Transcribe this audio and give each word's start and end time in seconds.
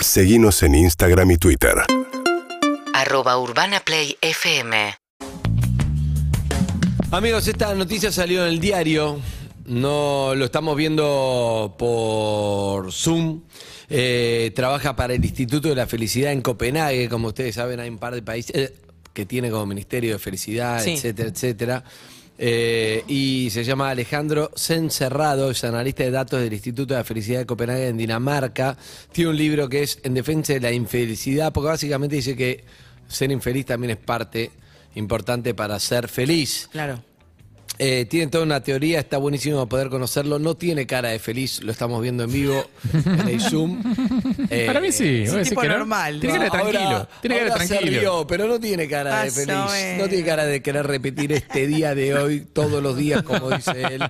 Seguimos 0.00 0.62
en 0.62 0.74
Instagram 0.74 1.30
y 1.32 1.36
Twitter. 1.38 1.74
Arroba 2.94 3.38
Urbana 3.38 3.80
Play 3.80 4.16
FM. 4.20 4.94
Amigos, 7.10 7.48
esta 7.48 7.74
noticia 7.74 8.12
salió 8.12 8.42
en 8.44 8.48
el 8.52 8.60
diario. 8.60 9.20
No 9.66 10.34
lo 10.34 10.44
estamos 10.46 10.76
viendo 10.76 11.74
por 11.78 12.92
Zoom. 12.92 13.42
Eh, 13.90 14.52
trabaja 14.54 14.94
para 14.96 15.14
el 15.14 15.24
Instituto 15.24 15.68
de 15.68 15.74
la 15.74 15.86
Felicidad 15.86 16.32
en 16.32 16.42
Copenhague. 16.42 17.08
Como 17.08 17.28
ustedes 17.28 17.54
saben, 17.54 17.80
hay 17.80 17.88
un 17.88 17.98
par 17.98 18.14
de 18.14 18.22
países 18.22 18.54
eh, 18.54 18.74
que 19.12 19.26
tiene 19.26 19.50
como 19.50 19.66
Ministerio 19.66 20.12
de 20.14 20.18
Felicidad, 20.18 20.82
Sí. 20.82 20.92
etcétera, 20.92 21.28
etcétera. 21.28 21.84
Eh, 22.40 23.02
y 23.08 23.48
se 23.50 23.64
llama 23.64 23.90
Alejandro 23.90 24.52
Sencerrado, 24.54 25.50
es 25.50 25.64
analista 25.64 26.04
de 26.04 26.12
datos 26.12 26.40
del 26.40 26.52
Instituto 26.52 26.94
de 26.94 27.00
la 27.00 27.04
Felicidad 27.04 27.40
de 27.40 27.46
Copenhague 27.46 27.88
en 27.88 27.96
Dinamarca. 27.96 28.76
Tiene 29.10 29.30
un 29.30 29.36
libro 29.36 29.68
que 29.68 29.82
es 29.82 29.98
En 30.04 30.14
defensa 30.14 30.52
de 30.52 30.60
la 30.60 30.70
infelicidad, 30.70 31.52
porque 31.52 31.68
básicamente 31.68 32.16
dice 32.16 32.36
que 32.36 32.64
ser 33.08 33.32
infeliz 33.32 33.66
también 33.66 33.90
es 33.90 33.96
parte 33.96 34.52
importante 34.94 35.52
para 35.54 35.78
ser 35.80 36.08
feliz. 36.08 36.68
Claro. 36.70 37.02
Eh, 37.80 38.06
tiene 38.06 38.26
toda 38.26 38.42
una 38.44 38.60
teoría, 38.60 38.98
está 38.98 39.18
buenísimo 39.18 39.68
poder 39.68 39.88
conocerlo. 39.88 40.38
No 40.40 40.56
tiene 40.56 40.86
cara 40.86 41.10
de 41.10 41.18
feliz, 41.20 41.62
lo 41.62 41.70
estamos 41.70 42.02
viendo 42.02 42.24
en 42.24 42.32
vivo 42.32 42.64
en 42.92 43.28
el 43.28 43.40
Zoom. 43.40 43.82
Eh, 44.50 44.64
Para 44.66 44.80
mí 44.80 44.90
sí. 44.92 45.24
es 45.24 45.32
un 45.32 45.42
tipo 45.42 45.60
que 45.60 45.68
no. 45.68 45.78
normal, 45.78 46.20
Tiene 46.20 46.34
cara 46.38 46.44
de 46.44 46.50
tranquilo. 46.50 46.80
Ahora- 46.80 47.08
tiene 47.20 47.36
cara 47.38 47.54
de 47.54 47.60
se 47.60 47.68
tranquilo. 47.68 48.00
rió, 48.00 48.26
pero 48.26 48.46
no 48.48 48.58
tiene 48.58 48.88
cara 48.88 49.22
de 49.24 49.30
feliz. 49.30 49.54
No 49.98 50.08
tiene 50.08 50.24
cara 50.24 50.46
de 50.46 50.62
querer 50.62 50.86
repetir 50.86 51.32
este 51.32 51.66
día 51.66 51.94
de 51.94 52.14
hoy 52.14 52.46
todos 52.52 52.82
los 52.82 52.96
días, 52.96 53.22
como 53.22 53.50
dice 53.50 53.82
él. 53.82 54.02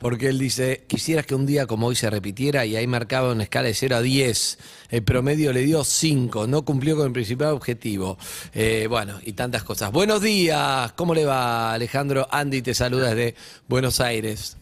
Porque 0.00 0.28
él 0.28 0.38
dice: 0.38 0.84
Quisieras 0.86 1.24
que 1.26 1.34
un 1.34 1.46
día 1.46 1.66
como 1.66 1.86
hoy 1.86 1.96
se 1.96 2.10
repitiera 2.10 2.66
y 2.66 2.76
ahí 2.76 2.86
marcaba 2.86 3.32
una 3.32 3.44
escala 3.44 3.68
de 3.68 3.74
0 3.74 3.96
a 3.96 4.02
10. 4.02 4.58
El 4.90 5.02
promedio 5.02 5.52
le 5.52 5.62
dio 5.62 5.84
5. 5.84 6.46
No 6.46 6.64
cumplió 6.64 6.96
con 6.96 7.06
el 7.06 7.12
principal 7.12 7.48
objetivo. 7.48 8.18
Eh, 8.54 8.86
bueno, 8.90 9.18
y 9.24 9.32
tantas 9.32 9.62
cosas. 9.64 9.90
Buenos 9.90 10.20
días. 10.20 10.92
¿Cómo 10.92 11.14
le 11.14 11.24
va, 11.24 11.72
Alejandro? 11.72 12.28
Andy 12.30 12.60
te 12.62 12.74
saluda 12.74 13.07
desde 13.10 13.34
Buenos 13.66 14.00
Aires. 14.00 14.56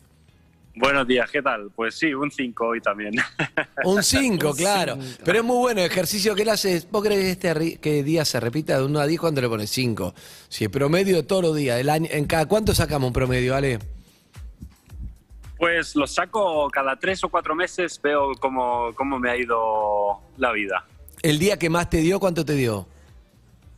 Buenos 0.78 1.06
días, 1.06 1.30
¿qué 1.30 1.41
tal? 1.41 1.70
Pues 1.75 1.94
sí, 1.94 2.12
un 2.12 2.30
5 2.30 2.66
hoy 2.66 2.83
también. 2.83 3.14
Un 3.84 4.02
5, 4.02 4.55
claro. 4.55 4.98
Pero 5.25 5.39
es 5.39 5.44
muy 5.44 5.56
bueno 5.56 5.80
el 5.80 5.86
ejercicio 5.86 6.34
que 6.34 6.42
él 6.42 6.50
hace. 6.50 6.86
¿Vos 6.91 7.02
crees 7.02 7.20
que 7.20 7.30
este 7.30 7.78
que 7.78 8.02
día 8.02 8.27
se 8.27 8.39
repita 8.41 8.77
de 8.77 8.84
1 8.84 9.00
a 9.00 9.06
10 9.06 9.19
cuando 9.19 9.41
le 9.41 9.48
pones 9.48 9.70
5? 9.70 10.14
Si 10.50 10.64
el 10.64 10.70
promedio 10.70 11.17
de 11.17 11.22
todos 11.22 11.42
los 11.42 11.56
días, 11.56 11.78
del 11.78 11.89
año, 11.89 12.08
¿en 12.11 12.27
cada 12.27 12.44
cuánto 12.44 12.74
sacamos 12.74 13.06
un 13.06 13.14
promedio, 13.14 13.55
Ale? 13.55 13.78
Pues 15.56 15.97
lo 15.97 16.06
saco 16.06 16.69
cada 16.70 16.97
tres 16.97 17.24
o 17.24 17.30
cuatro 17.30 17.55
meses, 17.55 17.98
veo 18.02 18.33
cómo, 18.39 18.91
cómo 18.94 19.19
me 19.19 19.30
ha 19.30 19.36
ido 19.39 20.20
la 20.36 20.52
vida. 20.52 20.84
El 21.22 21.39
día 21.39 21.58
que 21.58 21.70
más 21.70 21.89
te 21.89 21.98
dio, 21.98 22.20
¿cuánto 22.20 22.44
te 22.44 22.52
dio? 22.52 22.86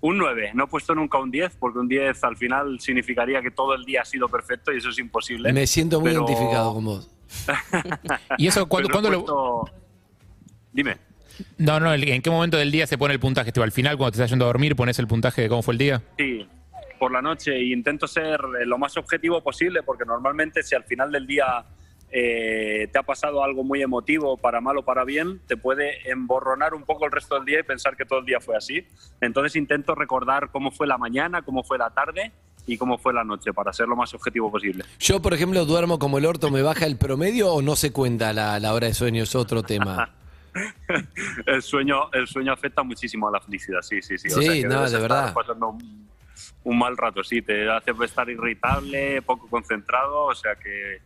Un 0.01 0.17
9, 0.19 0.53
no 0.55 0.65
he 0.65 0.67
puesto 0.69 0.95
nunca 0.95 1.19
un 1.19 1.31
10, 1.31 1.57
porque 1.59 1.79
un 1.81 1.89
10 1.89 2.23
al 2.25 2.37
final 2.37 2.79
significaría 2.81 3.43
que 3.43 3.51
todo 3.51 3.75
el 3.75 3.85
día 3.85 4.03
ha 4.03 4.05
sido 4.05 4.29
perfecto 4.29 4.73
y 4.73 4.77
eso 4.79 4.91
es 4.91 4.99
imposible. 4.99 5.53
Me 5.53 5.67
siento 5.67 6.01
muy 6.01 6.11
Pero- 6.11 6.25
identificado 6.25 6.75
con 6.75 6.85
vos. 6.85 7.11
¿Y 8.39 8.47
eso 8.47 8.67
cuándo, 8.69 8.89
cuándo 8.91 9.11
lo.? 9.11 9.65
Dime. 10.73 10.97
No, 11.59 11.79
no, 11.81 11.93
¿en 11.95 12.23
qué 12.23 12.31
momento 12.31 12.57
del 12.57 12.71
día 12.71 12.87
se 12.87 12.97
pone 12.99 13.15
el 13.15 13.21
puntaje? 13.21 13.53
¿Tú 13.53 13.63
al 13.63 13.73
final, 13.73 13.97
cuando 13.97 14.13
te 14.13 14.17
estás 14.19 14.31
yendo 14.31 14.45
a 14.45 14.49
dormir, 14.49 14.75
pones 14.77 14.99
el 14.99 15.07
puntaje 15.07 15.43
de 15.43 15.49
cómo 15.49 15.63
fue 15.63 15.75
el 15.75 15.79
día? 15.79 16.03
Sí, 16.17 16.47
por 16.99 17.13
la 17.13 17.23
noche 17.23 17.53
e 17.57 17.65
intento 17.73 18.07
ser 18.09 18.41
lo 18.67 18.79
más 18.79 18.97
objetivo 18.97 19.41
posible 19.43 19.83
porque 19.85 20.05
normalmente 20.05 20.63
si 20.63 20.75
al 20.75 20.85
final 20.85 21.13
del 21.13 21.27
día 21.27 21.65
eh, 22.11 22.89
te 22.91 22.99
ha 22.99 23.03
pasado 23.03 23.45
algo 23.45 23.65
muy 23.65 23.83
emotivo, 23.83 24.37
para 24.37 24.61
mal 24.61 24.79
o 24.79 24.83
para 24.83 25.05
bien, 25.05 25.41
te 25.47 25.57
puede 25.57 26.11
emborronar 26.11 26.75
un 26.75 26.85
poco 26.85 27.05
el 27.05 27.13
resto 27.13 27.35
del 27.35 27.45
día 27.45 27.61
y 27.61 27.63
pensar 27.63 27.97
que 27.97 28.05
todo 28.05 28.21
el 28.21 28.25
día 28.25 28.41
fue 28.41 28.57
así. 28.57 28.87
Entonces 29.21 29.57
intento 29.57 29.95
recordar 29.95 30.51
cómo 30.51 30.71
fue 30.71 30.87
la 30.87 30.99
mañana, 30.99 31.43
cómo 31.43 31.63
fue 31.63 31.79
la 31.79 31.91
tarde 31.91 32.33
y 32.67 32.77
cómo 32.77 32.99
fue 32.99 33.13
la 33.13 33.25
noche 33.25 33.53
para 33.53 33.73
ser 33.73 33.89
lo 33.89 33.97
más 33.97 34.13
objetivo 34.15 34.51
posible. 34.51 34.85
Yo, 34.99 35.21
por 35.21 35.35
ejemplo, 35.35 35.65
duermo 35.65 35.99
como 35.99 36.19
el 36.19 36.27
orto, 36.27 36.51
¿me 36.51 36.63
baja 36.63 36.87
el 36.87 36.97
promedio 36.97 37.53
o 37.53 37.63
no 37.63 37.77
se 37.77 37.93
cuenta 37.93 38.33
la, 38.33 38.59
la 38.61 38.75
hora 38.75 38.87
de 38.87 38.95
sueño? 38.95 39.23
Es 39.23 39.35
otro 39.35 39.63
tema. 39.63 40.15
El 41.47 41.63
sueño, 41.63 42.11
el 42.13 42.27
sueño 42.27 42.53
afecta 42.53 42.83
muchísimo 42.83 43.29
a 43.29 43.31
la 43.31 43.41
felicidad, 43.41 43.81
sí, 43.83 44.03
sí, 44.03 44.19
sí. 44.19 44.29
Sí, 44.31 44.63
que 44.63 44.67
no, 44.67 44.89
de 44.89 44.99
verdad. 44.99 45.33
pasando 45.33 45.69
un, 45.69 46.09
un 46.65 46.79
mal 46.79 46.97
rato, 46.97 47.23
sí, 47.23 47.43
te 47.43 47.71
hace 47.71 47.93
estar 48.03 48.29
irritable, 48.29 49.23
poco 49.23 49.47
concentrado, 49.49 50.25
o 50.25 50.35
sea 50.35 50.57
que 50.57 51.01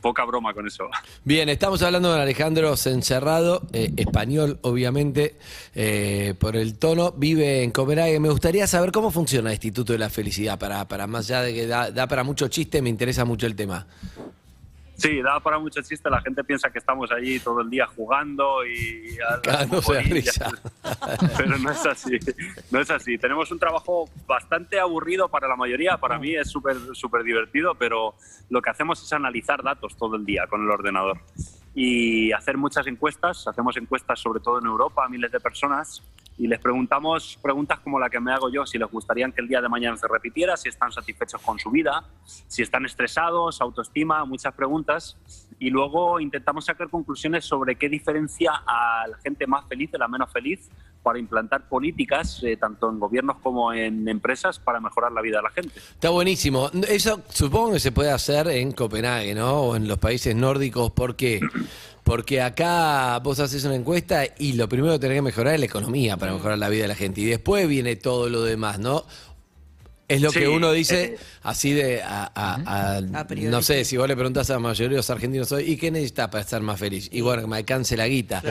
poca 0.00 0.24
broma 0.24 0.54
con 0.54 0.66
eso. 0.66 0.88
Bien, 1.24 1.48
estamos 1.48 1.82
hablando 1.82 2.10
con 2.10 2.20
Alejandro 2.20 2.76
Sencerrado, 2.76 3.62
eh, 3.72 3.92
español, 3.96 4.58
obviamente, 4.62 5.36
eh, 5.74 6.34
por 6.38 6.56
el 6.56 6.78
tono. 6.78 7.12
Vive 7.12 7.62
en 7.62 7.70
Copenhague. 7.70 8.18
Me 8.20 8.30
gustaría 8.30 8.66
saber 8.66 8.92
cómo 8.92 9.10
funciona 9.10 9.50
el 9.50 9.54
Instituto 9.54 9.92
de 9.92 9.98
la 9.98 10.10
Felicidad, 10.10 10.58
para, 10.58 10.86
para 10.88 11.06
más 11.06 11.26
allá 11.26 11.42
de 11.42 11.54
que 11.54 11.66
da, 11.66 11.90
da 11.90 12.06
para 12.06 12.24
mucho 12.24 12.48
chiste, 12.48 12.82
me 12.82 12.88
interesa 12.88 13.24
mucho 13.24 13.46
el 13.46 13.54
tema. 13.54 13.86
Sí, 15.00 15.22
da 15.22 15.40
para 15.40 15.58
mucho 15.58 15.80
chiste, 15.80 16.10
la 16.10 16.20
gente 16.20 16.44
piensa 16.44 16.70
que 16.70 16.78
estamos 16.78 17.10
allí 17.10 17.40
todo 17.40 17.62
el 17.62 17.70
día 17.70 17.86
jugando 17.86 18.66
y... 18.66 19.16
Cagándose 19.42 19.94
de 19.94 20.02
risa. 20.02 20.50
Pero 21.38 21.56
no 21.56 21.70
es 21.70 21.86
así, 21.86 22.18
no 22.70 22.80
es 22.80 22.90
así. 22.90 23.16
Tenemos 23.16 23.50
un 23.50 23.58
trabajo 23.58 24.10
bastante 24.26 24.78
aburrido 24.78 25.30
para 25.30 25.48
la 25.48 25.56
mayoría, 25.56 25.96
para 25.96 26.18
mí 26.18 26.34
es 26.34 26.50
súper 26.50 26.76
súper 26.92 27.22
divertido, 27.22 27.74
pero 27.74 28.14
lo 28.50 28.60
que 28.60 28.70
hacemos 28.70 29.02
es 29.02 29.12
analizar 29.12 29.62
datos 29.62 29.96
todo 29.96 30.16
el 30.16 30.26
día 30.26 30.46
con 30.48 30.62
el 30.62 30.70
ordenador 30.70 31.18
y 31.74 32.32
hacer 32.32 32.58
muchas 32.58 32.86
encuestas. 32.86 33.46
Hacemos 33.48 33.76
encuestas 33.78 34.20
sobre 34.20 34.40
todo 34.40 34.58
en 34.58 34.66
Europa 34.66 35.04
a 35.04 35.08
miles 35.08 35.32
de 35.32 35.40
personas 35.40 36.02
y 36.40 36.46
les 36.46 36.58
preguntamos 36.58 37.38
preguntas 37.42 37.80
como 37.80 38.00
la 38.00 38.08
que 38.08 38.18
me 38.18 38.32
hago 38.32 38.48
yo, 38.50 38.64
si 38.64 38.78
les 38.78 38.90
gustaría 38.90 39.30
que 39.30 39.42
el 39.42 39.46
día 39.46 39.60
de 39.60 39.68
mañana 39.68 39.98
se 39.98 40.08
repitiera, 40.08 40.56
si 40.56 40.70
están 40.70 40.90
satisfechos 40.90 41.42
con 41.42 41.58
su 41.58 41.70
vida, 41.70 42.02
si 42.24 42.62
están 42.62 42.86
estresados, 42.86 43.60
autoestima, 43.60 44.24
muchas 44.24 44.54
preguntas. 44.54 45.18
Y 45.58 45.68
luego 45.68 46.18
intentamos 46.18 46.64
sacar 46.64 46.88
conclusiones 46.88 47.44
sobre 47.44 47.76
qué 47.76 47.90
diferencia 47.90 48.52
a 48.66 49.06
la 49.06 49.18
gente 49.18 49.46
más 49.46 49.66
feliz 49.68 49.92
de 49.92 49.98
la 49.98 50.08
menos 50.08 50.32
feliz 50.32 50.70
para 51.02 51.18
implantar 51.18 51.68
políticas, 51.68 52.42
eh, 52.42 52.56
tanto 52.56 52.90
en 52.90 52.98
gobiernos 52.98 53.36
como 53.42 53.72
en 53.72 54.08
empresas, 54.08 54.58
para 54.58 54.80
mejorar 54.80 55.12
la 55.12 55.20
vida 55.20 55.38
de 55.38 55.42
la 55.42 55.50
gente. 55.50 55.78
Está 55.78 56.08
buenísimo. 56.10 56.70
Eso 56.88 57.22
supongo 57.28 57.72
que 57.72 57.80
se 57.80 57.92
puede 57.92 58.10
hacer 58.10 58.48
en 58.48 58.72
Copenhague, 58.72 59.34
¿no? 59.34 59.60
O 59.60 59.76
en 59.76 59.88
los 59.88 59.98
países 59.98 60.34
nórdicos. 60.34 60.90
¿Por 60.92 61.16
qué? 61.16 61.40
Porque 62.10 62.40
acá 62.42 63.20
vos 63.20 63.38
haces 63.38 63.64
una 63.64 63.76
encuesta 63.76 64.24
y 64.36 64.54
lo 64.54 64.68
primero 64.68 64.94
que 64.94 64.98
tenés 64.98 65.18
que 65.18 65.22
mejorar 65.22 65.54
es 65.54 65.60
la 65.60 65.66
economía 65.66 66.16
para 66.16 66.32
mejorar 66.32 66.58
la 66.58 66.68
vida 66.68 66.82
de 66.82 66.88
la 66.88 66.96
gente. 66.96 67.20
Y 67.20 67.24
después 67.26 67.68
viene 67.68 67.94
todo 67.94 68.28
lo 68.28 68.42
demás, 68.42 68.80
¿no? 68.80 69.06
Es 70.08 70.20
lo 70.20 70.32
Sí, 70.32 70.40
que 70.40 70.48
uno 70.48 70.72
dice 70.72 71.04
eh, 71.04 71.18
así 71.44 71.72
de, 71.72 72.02
a, 72.02 72.32
a- 72.34 73.00
no 73.52 73.62
sé, 73.62 73.84
si 73.84 73.96
vos 73.96 74.08
le 74.08 74.16
preguntás 74.16 74.50
a 74.50 74.54
la 74.54 74.58
mayoría 74.58 74.90
de 74.90 74.96
los 74.96 75.08
argentinos 75.08 75.52
hoy, 75.52 75.70
¿y 75.70 75.76
qué 75.76 75.92
necesitas 75.92 76.28
para 76.30 76.42
estar 76.42 76.60
más 76.62 76.80
feliz? 76.80 77.08
Y 77.12 77.20
bueno, 77.20 77.42
que 77.42 77.48
me 77.48 77.58
alcance 77.58 77.96
la 77.96 78.08
guita. 78.08 78.42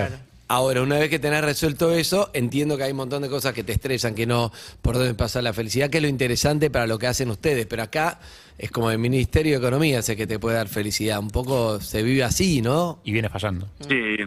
Ahora, 0.51 0.81
una 0.81 0.97
vez 0.97 1.09
que 1.11 1.19
tenés 1.19 1.43
resuelto 1.45 1.91
eso, 1.93 2.31
entiendo 2.33 2.75
que 2.75 2.81
hay 2.83 2.91
un 2.91 2.97
montón 2.97 3.21
de 3.21 3.29
cosas 3.29 3.53
que 3.53 3.63
te 3.63 3.71
estresan, 3.73 4.15
que 4.15 4.25
no 4.25 4.51
por 4.81 4.95
dónde 4.95 5.13
pasa 5.13 5.43
la 5.43 5.53
felicidad, 5.53 5.91
que 5.91 5.97
es 5.97 6.03
lo 6.03 6.09
interesante 6.09 6.71
para 6.71 6.87
lo 6.87 6.97
que 6.97 7.05
hacen 7.05 7.29
ustedes. 7.29 7.67
Pero 7.67 7.83
acá 7.83 8.19
es 8.57 8.71
como 8.71 8.89
el 8.89 8.97
Ministerio 8.97 9.51
de 9.53 9.57
Economía, 9.59 10.01
sé 10.01 10.17
que 10.17 10.25
te 10.25 10.39
puede 10.39 10.55
dar 10.57 10.67
felicidad. 10.67 11.19
Un 11.19 11.29
poco 11.29 11.79
se 11.79 12.01
vive 12.01 12.23
así, 12.23 12.63
¿no? 12.63 12.99
Y 13.03 13.11
viene 13.11 13.29
fallando. 13.29 13.67
Sí, 13.88 14.17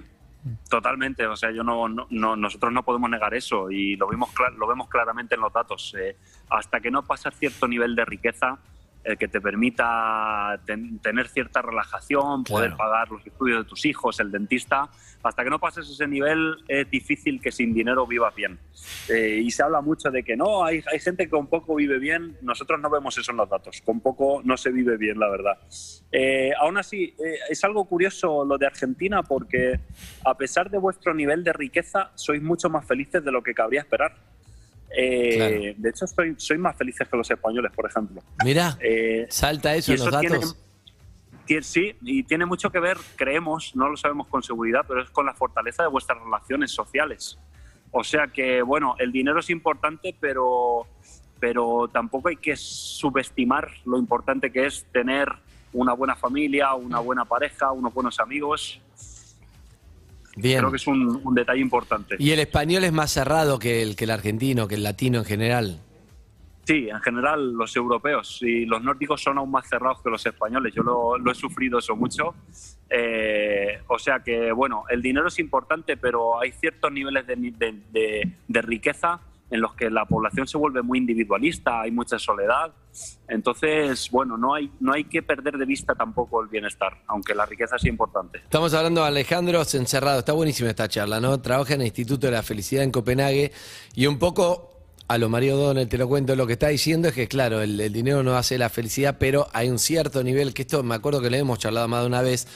totalmente. 0.69 1.27
O 1.27 1.37
sea, 1.37 1.50
yo 1.50 1.62
no, 1.65 1.88
no- 1.88 2.06
no- 2.11 2.37
nosotros 2.37 2.72
no 2.72 2.84
podemos 2.84 3.11
negar 3.11 3.34
eso 3.34 3.71
y 3.71 3.97
lo 3.97 4.06
vemos, 4.06 4.31
cla- 4.32 4.55
lo 4.56 4.66
vemos 4.69 4.88
claramente 4.88 5.34
en 5.34 5.41
los 5.41 5.53
datos. 5.53 5.93
Eh, 5.99 6.16
hasta 6.50 6.81
que 6.81 6.91
no 6.93 7.05
pasas 7.05 7.34
cierto 7.37 7.66
nivel 7.66 7.94
de 7.97 8.05
riqueza, 8.05 8.59
el 9.05 9.19
que 9.19 9.29
te 9.29 9.41
permita 9.41 10.61
ten- 10.65 10.99
tener 11.01 11.29
cierta 11.29 11.61
relajación, 11.63 12.45
poder 12.45 12.71
Claro. 12.71 12.77
pagar 12.77 13.11
los 13.11 13.27
estudios 13.27 13.65
de 13.65 13.69
tus 13.69 13.85
hijos, 13.85 14.21
el 14.21 14.31
dentista, 14.31 14.89
hasta 15.23 15.43
que 15.45 15.51
no 15.51 15.59
pases 15.59 15.89
ese 15.89 16.07
nivel 16.07 16.57
es 16.69 16.89
difícil 16.91 17.41
que 17.41 17.51
sin 17.53 17.75
dinero 17.75 18.07
vivas 18.07 18.35
bien. 18.35 18.59
Eh, 19.09 19.41
y 19.43 19.50
se 19.50 19.62
habla 19.62 19.81
mucho 19.81 20.11
de 20.11 20.23
que 20.23 20.37
no, 20.37 20.65
hay, 20.65 20.82
hay 20.91 20.99
gente 21.00 21.25
que 21.25 21.31
con 21.31 21.47
poco 21.49 21.75
vive 21.75 21.99
bien, 21.99 22.37
nosotros 22.43 22.81
no 22.81 22.91
vemos 22.91 23.17
eso 23.19 23.31
en 23.32 23.37
los 23.38 23.49
datos, 23.49 23.81
con 23.85 24.00
poco 24.00 24.41
no 24.44 24.56
se 24.56 24.71
vive 24.71 24.97
bien, 24.97 25.19
la 25.19 25.29
verdad. 25.31 25.59
Eh, 26.11 26.53
aún 26.61 26.79
así, 26.79 27.15
eh, 27.25 27.38
es 27.50 27.62
algo 27.65 27.85
curioso 27.87 28.44
lo 28.44 28.59
de 28.59 28.67
Argentina 28.67 29.23
porque 29.23 29.81
a 30.25 30.37
pesar 30.37 30.71
de 30.71 30.79
vuestro 30.79 31.15
nivel 31.15 31.43
de 31.44 31.53
riqueza, 31.53 32.11
sois 32.15 32.43
mucho 32.43 32.69
más 32.71 32.87
felices 32.87 33.25
de 33.25 33.32
lo 33.32 33.43
que 33.43 33.55
cabría 33.55 33.81
esperar. 33.81 34.15
Eh, 34.97 35.35
Claro. 35.37 35.75
De 35.79 35.91
hecho, 35.91 36.06
soy, 36.06 36.35
soy 36.37 36.59
más 36.59 36.77
felices 36.77 37.09
que 37.09 37.17
los 37.17 37.31
españoles, 37.31 37.73
por 37.75 37.87
ejemplo. 37.89 38.23
Mirá, 38.44 38.77
Eh, 38.81 39.27
salta 39.31 39.75
eso 39.75 39.93
en 39.93 39.99
los 40.00 40.21
tiene- 40.21 40.35
datos. 40.37 40.56
sí, 41.62 41.94
y 42.03 42.23
tiene 42.25 42.47
mucho 42.47 42.71
que 42.71 42.79
ver, 42.81 42.97
creemos, 43.17 43.75
no 43.77 43.89
lo 43.89 43.97
sabemos 43.97 44.27
con 44.29 44.43
seguridad, 44.43 44.85
pero 44.89 45.03
es 45.03 45.11
con 45.11 45.27
la 45.27 45.35
fortaleza 45.35 45.83
de 45.83 45.89
vuestras 45.89 46.19
relaciones 46.23 46.71
sociales. 46.71 47.39
O 47.91 48.03
sea 48.05 48.27
que, 48.29 48.62
bueno, 48.62 48.94
el 48.99 49.12
dinero 49.12 49.41
es 49.41 49.50
importante, 49.50 50.15
pero, 50.19 50.87
pero 51.41 51.88
tampoco 51.93 52.29
hay 52.29 52.37
que 52.37 52.56
subestimar 52.56 53.69
lo 53.85 53.99
importante 53.99 54.50
que 54.50 54.65
es 54.67 54.87
tener 54.93 55.29
una 55.75 55.93
buena 55.93 56.15
familia, 56.17 56.75
una 56.75 57.00
buena 57.00 57.25
pareja, 57.25 57.71
unos 57.73 57.93
buenos 57.93 58.19
amigos. 58.21 58.81
Bien. 60.37 60.58
Creo 60.61 60.70
que 60.70 60.76
es 60.76 60.87
un, 60.87 61.20
un 61.23 61.34
detalle 61.34 61.61
importante. 61.61 62.17
Y 62.19 62.31
el 62.31 62.40
español 62.40 62.84
es 62.84 62.93
más 62.93 63.11
cerrado 63.11 63.58
que 63.58 63.82
el, 63.82 63.96
que 63.96 64.05
el 64.05 64.11
argentino, 64.11 64.67
que 64.69 64.76
el 64.76 64.82
latino 64.82 65.19
en 65.19 65.25
general. 65.25 65.79
Sí, 66.64 66.88
en 66.88 67.00
general 67.00 67.52
los 67.55 67.75
europeos 67.75 68.38
y 68.40 68.64
los 68.67 68.81
nórdicos 68.82 69.20
son 69.20 69.37
aún 69.37 69.50
más 69.50 69.69
cerrados 69.69 70.00
que 70.00 70.08
los 70.11 70.25
españoles. 70.25 70.73
Yo 70.75 70.82
lo, 70.84 71.19
lo 71.19 71.32
he 71.32 71.34
sufrido 71.34 71.81
eso 71.81 71.96
mucho. 71.96 72.34
Eh, 72.88 73.81
o 73.88 73.99
sea 73.99 74.20
que, 74.20 74.52
bueno, 74.52 74.84
el 74.88 75.02
dinero 75.02 75.26
es 75.29 75.38
importante, 75.40 75.96
pero 75.96 76.40
hay 76.40 76.52
ciertos 76.52 76.93
niveles 76.93 77.26
de, 77.26 77.35
de- 77.37 77.81
de- 77.90 78.32
de 78.46 78.62
riqueza 78.62 79.19
en 79.52 79.60
los 79.60 79.75
que 79.75 79.90
la 79.90 80.06
población 80.06 80.49
se 80.49 80.56
vuelve 80.56 80.81
muy 80.81 80.99
individualista, 80.99 81.82
hay 81.82 81.90
mucha 81.90 82.19
soledad. 82.19 82.72
Entonces, 83.28 84.10
bueno, 84.10 84.38
no 84.38 84.54
hay, 84.54 84.72
no 84.81 84.94
hay 84.94 85.04
que 85.04 85.22
perder 85.22 85.58
de 85.58 85.66
vista 85.66 85.94
tampoco 85.94 86.43
el 86.43 86.49
bienestar, 86.49 87.02
aunque 87.06 87.34
la 87.34 87.44
riqueza 87.44 87.76
es 87.76 87.84
importante. 87.84 88.38
Estamos 88.38 88.72
hablando 88.72 89.02
de 89.02 89.08
Alejandro 89.08 89.60
Encerrado. 89.60 90.20
Está 90.20 90.32
buenísima 90.32 90.70
esta 90.70 90.88
charla, 90.88 91.20
¿no? 91.20 91.38
Trabaja 91.43 91.75
en 91.75 91.82
el 91.82 91.88
Instituto 91.88 92.28
de 92.28 92.32
la 92.32 92.43
Felicidad 92.43 92.82
en 92.82 92.90
Copenhague 92.90 93.52
y 93.94 94.06
un 94.06 94.19
poco 94.19 94.70
a 95.06 95.19
lo 95.19 95.28
Mario 95.28 95.58
Donel, 95.58 95.87
te 95.87 95.99
lo 95.99 96.08
cuento, 96.08 96.34
lo 96.34 96.46
que 96.46 96.54
está 96.54 96.69
diciendo 96.69 97.08
es 97.08 97.14
que, 97.14 97.28
claro, 97.28 97.60
el, 97.60 97.78
el 97.78 97.93
dinero 97.93 98.22
no 98.22 98.37
hace 98.37 98.56
la 98.56 98.70
felicidad, 98.70 99.16
pero 99.19 99.49
hay 99.52 99.69
un 99.69 99.78
cierto 99.78 100.25
nivel, 100.25 100.54
que 100.54 100.62
esto 100.62 100.82
me 100.82 100.94
acuerdo 100.94 101.20
que 101.20 101.28
le 101.28 101.37
hemos 101.37 101.58
charlado 101.58 101.87
más 101.88 102.00
de 102.00 102.06
una 102.06 102.22
vez, 102.22 102.49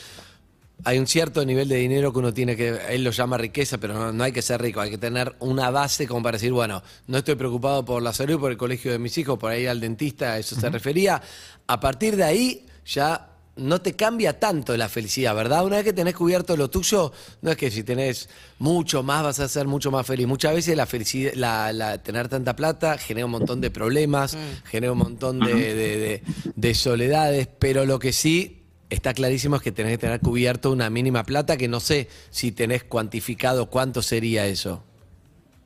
hay 0.84 0.98
un 0.98 1.06
cierto 1.06 1.44
nivel 1.44 1.68
de 1.68 1.76
dinero 1.76 2.12
que 2.12 2.18
uno 2.18 2.32
tiene 2.34 2.54
que, 2.56 2.78
él 2.90 3.02
lo 3.02 3.10
llama 3.10 3.38
riqueza, 3.38 3.78
pero 3.78 3.94
no, 3.94 4.12
no 4.12 4.24
hay 4.24 4.32
que 4.32 4.42
ser 4.42 4.60
rico, 4.60 4.80
hay 4.80 4.90
que 4.90 4.98
tener 4.98 5.34
una 5.40 5.70
base 5.70 6.06
como 6.06 6.22
para 6.22 6.36
decir, 6.36 6.52
bueno, 6.52 6.82
no 7.06 7.18
estoy 7.18 7.34
preocupado 7.34 7.84
por 7.84 8.02
la 8.02 8.12
salud, 8.12 8.38
por 8.38 8.50
el 8.52 8.56
colegio 8.58 8.92
de 8.92 8.98
mis 8.98 9.16
hijos, 9.18 9.38
por 9.38 9.54
ir 9.54 9.68
al 9.68 9.80
dentista, 9.80 10.34
a 10.34 10.38
eso 10.38 10.54
se 10.54 10.68
refería. 10.70 11.20
A 11.66 11.80
partir 11.80 12.16
de 12.16 12.24
ahí 12.24 12.66
ya 12.84 13.30
no 13.56 13.80
te 13.80 13.94
cambia 13.94 14.38
tanto 14.38 14.76
la 14.76 14.86
felicidad, 14.90 15.34
¿verdad? 15.34 15.64
Una 15.64 15.76
vez 15.76 15.84
que 15.86 15.94
tenés 15.94 16.14
cubierto 16.14 16.58
lo 16.58 16.68
tuyo, 16.68 17.10
no 17.40 17.50
es 17.50 17.56
que 17.56 17.70
si 17.70 17.82
tenés 17.82 18.28
mucho 18.58 19.02
más 19.02 19.22
vas 19.22 19.40
a 19.40 19.48
ser 19.48 19.66
mucho 19.66 19.90
más 19.90 20.06
feliz. 20.06 20.26
Muchas 20.26 20.54
veces 20.54 20.76
la 20.76 20.84
felicidad, 20.84 21.32
la, 21.34 21.72
la- 21.72 21.96
tener 22.02 22.28
tanta 22.28 22.54
plata 22.54 22.98
genera 22.98 23.24
un 23.24 23.32
montón 23.32 23.62
de 23.62 23.70
problemas, 23.70 24.36
genera 24.66 24.92
un 24.92 24.98
montón 24.98 25.40
de, 25.40 25.54
de- 25.54 25.98
de- 25.98 26.22
de 26.54 26.74
soledades, 26.74 27.48
pero 27.58 27.86
lo 27.86 27.98
que 27.98 28.12
sí 28.12 28.65
está 28.90 29.14
clarísimo 29.14 29.56
es 29.56 29.62
que 29.62 29.72
tenés 29.72 29.92
que 29.92 29.98
tener 29.98 30.20
cubierto 30.20 30.70
una 30.70 30.90
mínima 30.90 31.24
plata 31.24 31.56
que 31.56 31.68
no 31.68 31.80
sé 31.80 32.08
si 32.30 32.52
tenés 32.52 32.84
cuantificado 32.84 33.66
cuánto 33.70 34.02
sería 34.02 34.46
eso. 34.46 34.82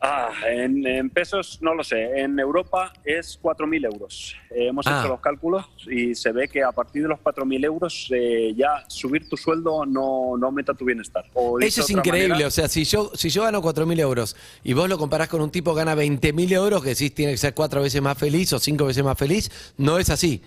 Ah, 0.02 0.30
en, 0.50 0.86
en 0.86 1.10
pesos 1.10 1.58
no 1.60 1.74
lo 1.74 1.84
sé. 1.84 2.20
En 2.22 2.38
Europa 2.38 2.90
es 3.04 3.38
4.000 3.42 3.84
euros. 3.84 4.34
Eh, 4.50 4.68
hemos 4.68 4.86
Ah. 4.86 4.98
hecho 5.00 5.08
los 5.10 5.20
cálculos 5.20 5.66
y 5.90 6.14
se 6.14 6.32
ve 6.32 6.48
que 6.48 6.62
a 6.64 6.72
partir 6.72 7.02
de 7.02 7.08
los 7.08 7.18
4.000 7.20 7.62
euros 7.66 8.08
eh, 8.10 8.54
ya 8.56 8.82
subir 8.88 9.28
tu 9.28 9.36
sueldo 9.36 9.84
no, 9.84 10.38
no 10.38 10.46
aumenta 10.46 10.72
tu 10.72 10.86
bienestar. 10.86 11.26
O 11.34 11.60
Eso 11.60 11.82
es 11.82 11.90
increíble, 11.90 12.28
manera, 12.30 12.48
o 12.48 12.50
sea, 12.50 12.66
si 12.66 12.84
yo, 12.84 13.10
si 13.14 13.28
yo 13.28 13.42
gano 13.42 13.60
4.000 13.60 14.00
euros 14.00 14.36
y 14.64 14.72
vos 14.72 14.88
lo 14.88 14.96
comparás 14.96 15.28
con 15.28 15.42
un 15.42 15.50
tipo 15.50 15.74
que 15.74 15.80
gana 15.84 15.94
20.000 15.94 16.50
euros, 16.54 16.82
que 16.82 16.88
decís 16.90 17.14
tiene 17.14 17.32
que 17.32 17.38
ser 17.38 17.52
cuatro 17.52 17.82
veces 17.82 18.00
más 18.00 18.16
feliz 18.16 18.54
o 18.54 18.58
cinco 18.58 18.86
veces 18.86 19.04
más 19.04 19.18
feliz, 19.18 19.50
no 19.76 19.98
es 19.98 20.08
así. 20.08 20.40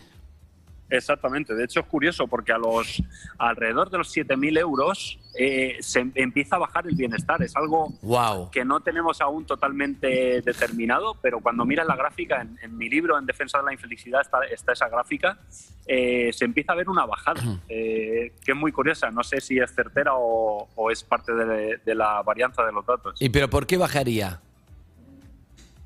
Exactamente. 0.98 1.54
De 1.56 1.63
hecho 1.66 1.80
es 1.80 1.86
curioso 1.88 2.28
porque 2.28 2.51
a 2.51 2.57
los 2.57 3.01
alrededor 3.38 3.90
de 3.90 3.98
los 3.98 4.16
7.000 4.16 4.57
euros 4.60 5.19
eh, 5.38 5.78
se 5.81 6.01
em- 6.01 6.12
empieza 6.16 6.56
a 6.57 6.60
bajar 6.60 6.86
el 6.88 6.95
bienestar. 6.95 7.42
Es 7.42 7.56
algo 7.56 7.94
Wow. 8.01 8.51
que 8.51 8.63
no 8.63 8.81
tenemos 8.81 9.19
aún 9.22 9.45
totalmente 9.45 10.42
determinado, 10.42 11.16
pero 11.22 11.40
cuando 11.40 11.66
miras 11.66 11.88
la 11.88 11.95
gráfica, 11.95 12.42
en, 12.42 12.57
en 12.62 12.78
mi 12.78 12.90
libro, 12.90 13.18
En 13.18 13.25
Defensa 13.25 13.57
de 13.57 13.66
la 13.66 13.74
Infelicidad, 13.74 14.22
está, 14.22 14.40
está 14.45 14.74
esa 14.74 14.88
gráfica, 14.90 15.40
eh, 15.88 16.31
se 16.31 16.45
empieza 16.45 16.74
a 16.74 16.75
ver 16.75 16.88
una 16.90 17.06
bajada, 17.06 17.42
eh, 17.68 18.34
que 18.45 18.51
es 18.51 18.57
muy 18.57 18.72
curiosa. 18.72 19.10
No 19.12 19.24
sé 19.24 19.42
si 19.42 19.57
es 19.57 19.74
certera 19.74 20.12
o, 20.16 20.69
o 20.75 20.92
es 20.92 21.04
parte 21.04 21.34
de, 21.34 21.78
de 21.84 21.95
la 21.95 22.22
varianza 22.22 22.63
de 22.63 22.72
los 22.72 22.86
datos. 22.86 23.19
¿Y 23.19 23.30
pero 23.30 23.50
por 23.50 23.66
qué 23.66 23.78
bajaría? 23.78 24.40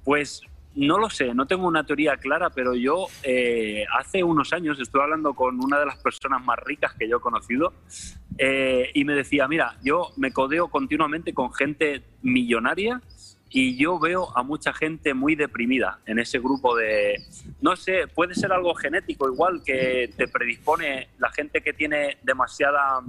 Pues 0.04 0.42
no 0.78 1.00
lo 1.00 1.10
sé, 1.10 1.34
no 1.34 1.48
tengo 1.48 1.68
una 1.68 1.84
teoría 1.84 2.18
clara, 2.18 2.52
pero 2.52 2.76
yo 2.76 3.08
eh, 3.24 3.84
hace 3.98 4.24
unos 4.24 4.54
años 4.54 4.80
estuve 4.80 5.02
hablando 5.02 5.34
con 5.34 5.60
una 5.60 5.80
de 5.80 5.88
las 5.88 5.98
personas 5.98 6.44
más 6.46 6.60
ricas 6.60 6.94
que 6.94 7.10
yo 7.10 7.18
he 7.18 7.20
conocido 7.20 7.74
eh, 8.38 8.92
y 8.94 9.04
me 9.04 9.16
decía, 9.16 9.48
mira, 9.48 9.76
yo 9.84 10.12
me 10.18 10.32
codeo 10.32 10.68
continuamente 10.68 11.34
con 11.34 11.52
gente 11.52 12.04
millonaria 12.22 13.02
y 13.50 13.76
yo 13.76 13.98
veo 13.98 14.38
a 14.38 14.44
mucha 14.44 14.72
gente 14.72 15.16
muy 15.16 15.34
deprimida 15.34 16.00
en 16.06 16.20
ese 16.20 16.38
grupo 16.38 16.76
de, 16.76 17.16
no 17.60 17.76
sé, 17.76 18.08
puede 18.08 18.36
ser 18.36 18.52
algo 18.52 18.76
genético 18.76 19.28
igual 19.34 19.64
que 19.66 20.12
te 20.16 20.28
predispone 20.28 21.10
la 21.18 21.32
gente 21.32 21.62
que 21.62 21.74
tiene 21.74 22.20
demasiada 22.22 23.02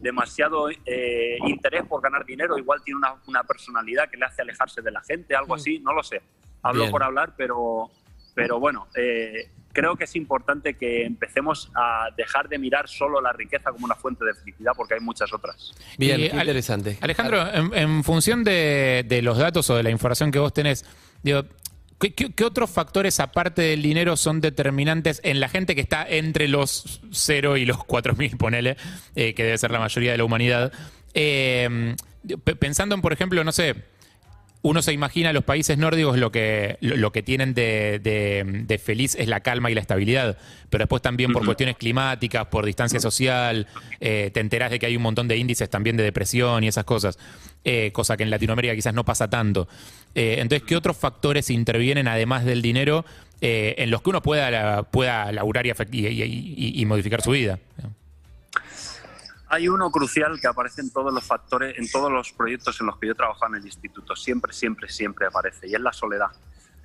demasiado 0.00 0.68
eh, 0.70 1.38
interés 1.46 1.84
por 1.86 2.02
ganar 2.02 2.26
dinero, 2.26 2.58
igual 2.58 2.82
tiene 2.84 2.98
una, 2.98 3.14
una 3.26 3.42
personalidad 3.44 4.10
que 4.10 4.16
le 4.16 4.26
hace 4.26 4.42
alejarse 4.42 4.82
de 4.82 4.90
la 4.90 5.00
gente, 5.02 5.34
algo 5.34 5.54
así, 5.54 5.78
no 5.78 5.92
lo 5.92 6.02
sé. 6.02 6.20
Hablo 6.68 6.82
Bien. 6.82 6.90
por 6.92 7.02
hablar, 7.02 7.34
pero, 7.36 7.90
pero 8.34 8.58
bueno, 8.60 8.86
eh, 8.96 9.48
creo 9.72 9.96
que 9.96 10.04
es 10.04 10.16
importante 10.16 10.74
que 10.74 11.04
empecemos 11.04 11.70
a 11.74 12.08
dejar 12.16 12.48
de 12.48 12.58
mirar 12.58 12.88
solo 12.88 13.20
la 13.20 13.32
riqueza 13.32 13.70
como 13.72 13.84
una 13.84 13.94
fuente 13.94 14.24
de 14.24 14.34
felicidad, 14.34 14.72
porque 14.76 14.94
hay 14.94 15.00
muchas 15.00 15.32
otras. 15.32 15.72
Bien, 15.98 16.16
qué 16.30 16.36
interesante. 16.36 16.98
Alejandro, 17.00 17.46
en, 17.52 17.74
en 17.74 18.04
función 18.04 18.42
de, 18.44 19.04
de 19.06 19.22
los 19.22 19.36
datos 19.38 19.68
o 19.70 19.76
de 19.76 19.82
la 19.82 19.90
información 19.90 20.30
que 20.30 20.38
vos 20.38 20.52
tenés, 20.54 20.84
digo, 21.22 21.44
¿qué, 22.00 22.14
qué- 22.14 22.32
qué 22.32 22.44
otros 22.44 22.70
factores 22.70 23.20
aparte 23.20 23.60
del 23.62 23.82
dinero 23.82 24.16
son 24.16 24.40
determinantes 24.40 25.20
en 25.24 25.40
la 25.40 25.48
gente 25.50 25.74
que 25.74 25.82
está 25.82 26.06
entre 26.08 26.48
los 26.48 27.00
0 27.12 27.56
y 27.58 27.66
los 27.66 27.76
4.000, 27.78 28.36
ponele, 28.38 28.76
eh, 29.14 29.34
que 29.34 29.44
debe 29.44 29.58
ser 29.58 29.70
la 29.72 29.78
mayoría 29.78 30.12
de 30.12 30.18
la 30.18 30.24
humanidad? 30.24 30.72
Eh, 31.12 31.94
pe- 32.44 32.56
pensando 32.56 32.94
en, 32.94 33.02
por 33.02 33.12
ejemplo, 33.12 33.42
no 33.44 33.52
sé, 33.52 33.74
uno 34.68 34.82
se 34.82 34.92
imagina 34.92 35.32
los 35.32 35.44
países 35.44 35.78
nórdicos 35.78 36.18
lo 36.18 36.32
que, 36.32 36.76
lo, 36.80 36.96
lo 36.96 37.12
que 37.12 37.22
tienen 37.22 37.54
de, 37.54 38.00
de- 38.02 38.44
de 38.66 38.78
feliz 38.78 39.14
es 39.14 39.28
la 39.28 39.40
calma 39.40 39.70
y 39.70 39.74
la 39.74 39.80
estabilidad, 39.80 40.36
pero 40.70 40.82
después 40.82 41.02
también 41.02 41.32
por 41.32 41.42
cuestiones 41.46 41.76
climáticas, 41.76 42.46
por 42.46 42.66
distancia 42.66 42.98
social, 43.00 43.66
eh, 44.00 44.30
te 44.34 44.40
enterás 44.40 44.70
de 44.70 44.78
que 44.78 44.86
hay 44.86 44.96
un 44.96 45.02
montón 45.02 45.28
de 45.28 45.36
índices 45.36 45.70
también 45.70 45.96
de 45.96 46.02
depresión 46.02 46.64
y 46.64 46.68
esas 46.68 46.84
cosas, 46.84 47.18
eh, 47.64 47.90
cosa 47.92 48.16
que 48.16 48.22
en 48.24 48.30
Latinoamérica 48.30 48.74
quizás 48.74 48.92
no 48.94 49.04
pasa 49.04 49.30
tanto. 49.30 49.68
Eh, 50.14 50.36
entonces, 50.38 50.66
¿qué 50.66 50.76
otros 50.76 50.96
factores 50.96 51.50
intervienen 51.50 52.08
además 52.08 52.44
del 52.44 52.60
dinero 52.62 53.04
en 53.40 53.90
los 53.90 54.00
que 54.02 54.10
uno 54.10 54.22
pueda, 54.22 54.50
la- 54.50 54.82
pueda 54.84 55.30
laburar 55.30 55.66
y, 55.66 55.70
afect- 55.70 55.94
y- 55.94 56.06
y- 56.06 56.22
y- 56.22 56.80
y 56.80 56.86
modificar 56.86 57.20
su 57.22 57.30
vida? 57.30 57.58
Hay 59.48 59.68
uno 59.68 59.90
crucial 59.90 60.40
que 60.40 60.48
aparece 60.48 60.80
en 60.80 60.90
todos 60.90 61.12
los 61.12 61.24
factores, 61.24 61.78
en 61.78 61.88
todos 61.90 62.10
los 62.10 62.32
proyectos 62.32 62.80
en 62.80 62.86
los 62.86 62.98
que 62.98 63.06
yo 63.06 63.12
he 63.12 63.16
trabajado 63.16 63.54
en 63.54 63.60
el 63.60 63.66
instituto. 63.66 64.16
Siempre, 64.16 64.52
siempre, 64.52 64.88
siempre 64.88 65.26
aparece. 65.26 65.68
Y 65.68 65.74
es 65.74 65.80
la 65.80 65.92
soledad. 65.92 66.30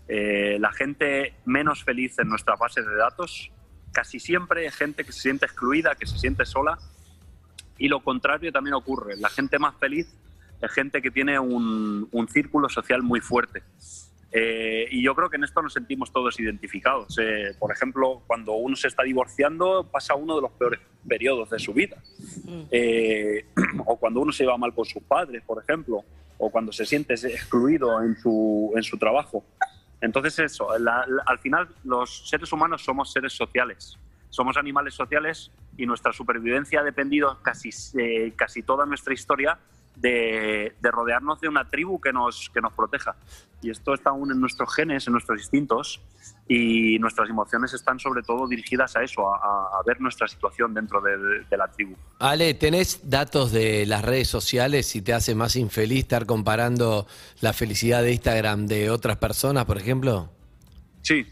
Eh, 0.07 0.57
la 0.59 0.71
gente 0.71 1.35
menos 1.45 1.83
feliz 1.83 2.19
en 2.19 2.29
nuestra 2.29 2.55
base 2.55 2.81
de 2.81 2.95
datos, 2.95 3.51
casi 3.91 4.19
siempre 4.19 4.65
es 4.65 4.75
gente 4.75 5.03
que 5.03 5.11
se 5.11 5.21
siente 5.21 5.45
excluida, 5.45 5.95
que 5.95 6.05
se 6.05 6.19
siente 6.19 6.45
sola. 6.45 6.77
Y 7.77 7.87
lo 7.87 8.03
contrario 8.03 8.51
también 8.51 8.75
ocurre. 8.75 9.17
La 9.17 9.29
gente 9.29 9.57
más 9.57 9.75
feliz 9.77 10.07
es 10.61 10.71
gente 10.71 11.01
que 11.01 11.09
tiene 11.09 11.39
un 11.39 12.27
círculo 12.31 12.69
social 12.69 13.01
muy 13.01 13.21
fuerte. 13.21 13.63
Eh, 14.31 14.87
y 14.91 15.03
yo 15.03 15.13
creo 15.13 15.29
que 15.29 15.35
en 15.37 15.43
esto 15.43 15.61
nos 15.61 15.73
sentimos 15.73 16.11
todos 16.11 16.39
identificados. 16.39 17.17
Eh, 17.19 17.53
por 17.59 17.71
ejemplo, 17.71 18.21
cuando 18.27 18.53
uno 18.53 18.75
se 18.75 18.87
está 18.87 19.03
divorciando, 19.03 19.85
pasa 19.91 20.15
uno 20.15 20.35
de 20.35 20.41
los 20.41 20.51
peores 20.51 20.79
periodos 21.07 21.49
de 21.49 21.59
su 21.59 21.73
vida. 21.73 21.97
Eh, 22.71 23.45
o 23.85 23.97
cuando 23.97 24.21
uno 24.21 24.31
se 24.31 24.45
va 24.45 24.57
mal 24.57 24.73
con 24.73 24.85
sus 24.85 25.03
padres, 25.03 25.43
por 25.45 25.61
ejemplo, 25.61 26.03
o 26.37 26.49
cuando 26.49 26.71
se 26.71 26.85
siente 26.85 27.13
excluido 27.13 28.01
en 28.03 28.15
su, 28.17 28.71
en 28.75 28.83
su 28.83 28.97
trabajo. 28.97 29.43
Entonces 29.99 30.39
eso, 30.39 30.77
la- 30.79 31.05
la- 31.07 31.23
al 31.25 31.39
final 31.39 31.67
los 31.83 32.27
seres 32.29 32.51
humanos 32.51 32.83
somos 32.83 33.11
seres 33.11 33.33
sociales, 33.33 33.97
somos 34.29 34.57
animales 34.57 34.93
sociales 34.95 35.51
y 35.77 35.85
nuestra 35.85 36.11
supervivencia 36.13 36.79
ha 36.79 36.83
dependido 36.83 37.37
casi, 37.43 37.69
eh, 37.99 38.33
casi 38.35 38.63
toda 38.63 38.85
nuestra 38.87 39.13
historia 39.13 39.59
de, 39.95 40.73
de 40.79 40.91
rodearnos 40.91 41.39
de 41.41 41.47
una 41.49 41.67
tribu 41.69 41.99
que 42.01 42.11
nos, 42.13 42.49
que 42.53 42.61
nos 42.61 42.73
proteja. 42.73 43.15
Y 43.61 43.69
esto 43.69 43.93
está 43.93 44.09
aún 44.09 44.31
en 44.31 44.39
nuestros 44.39 44.73
genes, 44.73 45.05
en 45.05 45.13
nuestros 45.13 45.39
instintos, 45.39 46.01
y 46.47 46.97
nuestras 46.99 47.29
emociones 47.29 47.73
están 47.73 47.99
sobre 47.99 48.23
todo 48.23 48.47
dirigidas 48.47 48.95
a 48.95 49.03
eso, 49.03 49.31
a, 49.33 49.37
a- 49.37 49.83
ver 49.85 50.01
nuestra 50.01 50.27
situación 50.27 50.73
dentro 50.73 50.99
de, 51.01 51.17
de- 51.17 51.45
de 51.49 51.57
la 51.57 51.67
tribu. 51.69 51.95
Ale, 52.19 52.53
¿tenés 52.55 53.09
datos 53.09 53.51
de 53.51 53.85
las 53.85 54.03
redes 54.03 54.27
sociales 54.27 54.87
si 54.87 55.01
te 55.01 55.13
hace 55.13 55.35
más 55.35 55.55
infeliz 55.55 55.99
estar 55.99 56.25
comparando 56.25 57.05
la 57.41 57.53
felicidad 57.53 58.01
de 58.01 58.13
Instagram 58.13 58.65
de 58.67 58.89
otras 58.89 59.17
personas, 59.17 59.65
por 59.65 59.77
ejemplo? 59.77 60.29
Sí, 61.01 61.25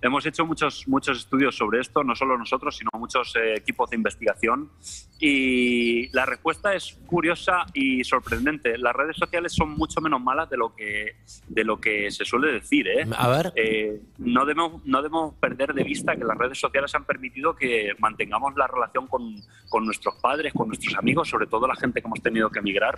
Hemos 0.00 0.24
hecho 0.26 0.46
muchos, 0.46 0.86
muchos 0.86 1.18
estudios 1.18 1.56
sobre 1.56 1.80
esto, 1.80 2.04
no 2.04 2.14
solo 2.14 2.38
nosotros, 2.38 2.76
sino 2.76 2.90
muchos 2.98 3.34
eh, 3.34 3.54
equipos 3.56 3.90
de 3.90 3.96
investigación. 3.96 4.70
Y 5.18 6.08
la 6.14 6.24
respuesta 6.24 6.72
es 6.74 6.96
curiosa 7.06 7.66
y 7.74 8.04
sorprendente. 8.04 8.78
Las 8.78 8.94
redes 8.94 9.16
sociales 9.16 9.52
son 9.52 9.70
mucho 9.70 10.00
menos 10.00 10.22
malas 10.22 10.48
de 10.48 10.56
lo 10.56 10.74
que, 10.76 11.16
de 11.48 11.64
lo 11.64 11.80
que 11.80 12.10
se 12.12 12.24
suele 12.24 12.52
decir. 12.52 12.86
¿eh? 12.86 13.06
A 13.16 13.28
ver. 13.28 13.52
Eh, 13.56 14.00
no, 14.18 14.44
debemos, 14.46 14.84
no 14.86 14.98
debemos 15.02 15.34
perder 15.34 15.74
de 15.74 15.82
vista 15.82 16.14
que 16.14 16.24
las 16.24 16.38
redes 16.38 16.60
sociales 16.60 16.94
han 16.94 17.04
permitido 17.04 17.56
que 17.56 17.90
mantengamos 17.98 18.54
la 18.56 18.68
relación 18.68 19.08
con, 19.08 19.34
con 19.68 19.84
nuestros 19.84 20.14
padres, 20.16 20.52
con 20.52 20.68
nuestros 20.68 20.94
amigos, 20.96 21.28
sobre 21.28 21.46
todo 21.48 21.66
la 21.66 21.74
gente 21.74 22.00
que 22.00 22.06
hemos 22.06 22.22
tenido 22.22 22.48
que 22.50 22.60
emigrar. 22.60 22.96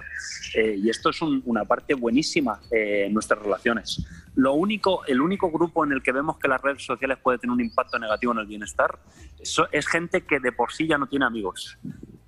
Eh, 0.55 0.77
y 0.83 0.91
esto 0.91 1.09
es 1.11 1.23
un- 1.23 1.43
una 1.47 1.65
parte 1.65 1.95
buenísima 1.95 2.61
eh, 2.71 3.05
en 3.07 3.15
nuestras 3.15 3.41
relaciones. 3.41 4.07
Lo 4.37 4.55
único, 4.55 5.05
el 5.07 5.21
único 5.21 5.51
grupo 5.51 5.85
en 5.85 5.93
el 5.93 6.03
que 6.03 6.13
vemos 6.13 6.39
que 6.39 6.49
las 6.49 6.61
redes 6.63 6.85
sociales 6.85 7.19
pueden 7.23 7.41
tener 7.41 7.53
un 7.53 7.61
impacto 7.61 7.99
negativo 7.99 8.33
en 8.33 8.39
el 8.39 8.47
bienestar 8.47 8.99
es 9.73 9.87
gente 9.89 10.23
que 10.23 10.39
de 10.41 10.53
por 10.53 10.73
sí 10.73 10.87
ya 10.87 10.99
no 10.99 11.07
tiene 11.07 11.25
amigos. 11.25 11.79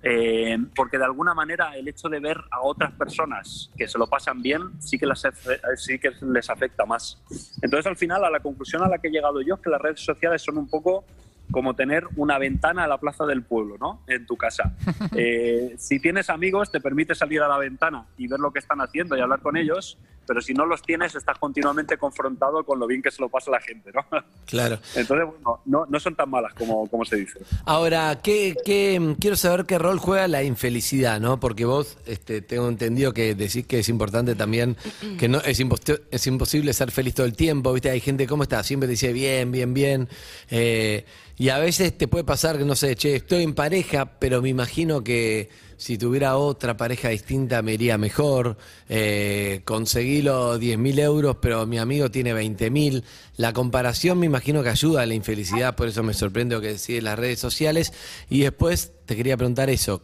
Eh, 0.05 0.57
porque 0.75 0.97
de 0.97 1.05
alguna 1.05 1.33
manera 1.33 1.77
el 1.77 1.87
hecho 1.87 2.09
de 2.09 2.19
ver 2.19 2.37
a 2.51 2.59
otras 2.61 2.91
personas 2.91 3.71
que 3.77 3.87
se 3.87 3.97
lo 3.97 4.05
pasan 4.07 4.41
bien 4.41 4.61
sí 4.81 4.99
que, 4.99 5.05
las, 5.05 5.23
afe- 5.23 5.61
sí 5.77 5.97
que 5.97 6.11
les 6.29 6.49
afecta 6.49 6.85
más. 6.85 7.21
Entonces 7.61 7.85
al 7.87 7.95
final 7.95 8.21
a 8.25 8.29
la 8.29 8.41
conclusión 8.41 8.83
a 8.83 8.89
la 8.89 8.97
que 8.97 9.07
he 9.07 9.11
llegado 9.11 9.41
yo 9.41 9.55
es 9.55 9.61
que 9.61 9.69
las 9.69 9.81
redes 9.81 10.01
sociales 10.01 10.41
son 10.41 10.57
un 10.57 10.67
poco 10.69 11.05
como 11.51 11.75
tener 11.75 12.05
una 12.15 12.37
ventana 12.39 12.85
a 12.85 12.87
la 12.87 12.97
plaza 12.99 13.25
del 13.25 13.43
pueblo, 13.43 13.77
¿no? 13.79 14.01
En 14.07 14.25
tu 14.25 14.35
casa. 14.37 14.75
Eh, 15.15 15.75
si 15.77 15.99
tienes 15.99 16.29
amigos, 16.29 16.71
te 16.71 16.79
permite 16.81 17.13
salir 17.13 17.41
a 17.41 17.47
la 17.47 17.57
ventana 17.57 18.07
y 18.17 18.27
ver 18.27 18.39
lo 18.39 18.51
que 18.51 18.59
están 18.59 18.81
haciendo 18.81 19.15
y 19.15 19.19
hablar 19.21 19.41
con 19.41 19.55
ellos, 19.57 19.97
pero 20.25 20.41
si 20.41 20.53
no 20.53 20.65
los 20.65 20.81
tienes, 20.81 21.13
estás 21.15 21.37
continuamente 21.37 21.97
confrontado 21.97 22.63
con 22.63 22.79
lo 22.79 22.87
bien 22.87 23.01
que 23.01 23.11
se 23.11 23.21
lo 23.21 23.29
pasa 23.29 23.51
a 23.51 23.55
la 23.55 23.61
gente, 23.61 23.91
¿no? 23.93 24.03
Claro. 24.47 24.79
Entonces, 24.95 25.27
bueno, 25.27 25.61
no, 25.65 25.85
no 25.87 25.99
son 25.99 26.15
tan 26.15 26.29
malas 26.29 26.53
como, 26.55 26.87
como 26.89 27.05
se 27.05 27.17
dice. 27.17 27.39
Ahora, 27.65 28.19
¿qué, 28.23 28.55
qué- 28.65 29.15
quiero 29.19 29.35
saber 29.35 29.65
qué 29.65 29.77
rol 29.77 29.99
juega 29.99 30.27
la 30.27 30.43
infelicidad, 30.43 31.19
¿no? 31.19 31.39
Porque 31.39 31.65
vos 31.65 31.97
este, 32.05 32.41
tengo 32.41 32.67
entendido 32.69 33.13
que 33.13 33.35
decís 33.35 33.65
que 33.67 33.79
es 33.79 33.89
importante 33.89 34.35
también, 34.35 34.75
que 35.19 35.27
no 35.27 35.39
es, 35.41 35.59
imposti- 35.59 36.01
es 36.11 36.25
imposible 36.27 36.73
ser 36.73 36.91
feliz 36.91 37.13
todo 37.13 37.25
el 37.25 37.35
tiempo, 37.35 37.71
¿viste? 37.73 37.89
Hay 37.89 37.99
gente, 37.99 38.25
¿cómo 38.27 38.43
está? 38.43 38.63
Siempre 38.63 38.87
te 38.87 38.91
dice 38.91 39.13
bien, 39.13 39.51
bien, 39.51 39.73
bien. 39.73 40.07
Eh, 40.49 41.05
y 41.37 41.49
a 41.49 41.57
veces 41.57 41.97
te 41.97 42.07
puede 42.07 42.23
pasar 42.23 42.57
que, 42.57 42.65
no 42.65 42.75
sé, 42.75 42.95
che, 42.95 43.15
estoy 43.15 43.43
en 43.43 43.53
pareja, 43.53 44.19
pero 44.19 44.41
me 44.41 44.49
imagino 44.49 45.03
que 45.03 45.49
si 45.77 45.97
tuviera 45.97 46.37
otra 46.37 46.77
pareja 46.77 47.09
distinta 47.09 47.61
me 47.61 47.73
iría 47.73 47.97
mejor. 47.97 48.57
Eh, 48.87 49.61
conseguí 49.65 50.21
los 50.21 50.59
10 50.59 50.77
mil 50.77 50.99
euros, 50.99 51.37
pero 51.41 51.65
mi 51.65 51.79
amigo 51.79 52.11
tiene 52.11 52.33
20 52.33 52.69
mil. 52.69 53.03
La 53.35 53.51
comparación 53.51 54.19
me 54.19 54.27
imagino 54.27 54.63
que 54.63 54.69
ayuda 54.69 55.01
a 55.01 55.05
la 55.05 55.13
infelicidad, 55.15 55.75
por 55.75 55.87
eso 55.87 56.03
me 56.03 56.13
sorprende 56.13 56.55
lo 56.55 56.61
que 56.61 56.67
decís 56.67 56.89
en 56.89 57.05
las 57.05 57.17
redes 57.17 57.39
sociales. 57.39 57.93
Y 58.29 58.41
después 58.41 58.91
te 59.05 59.15
quería 59.15 59.35
preguntar 59.35 59.69
eso. 59.69 60.01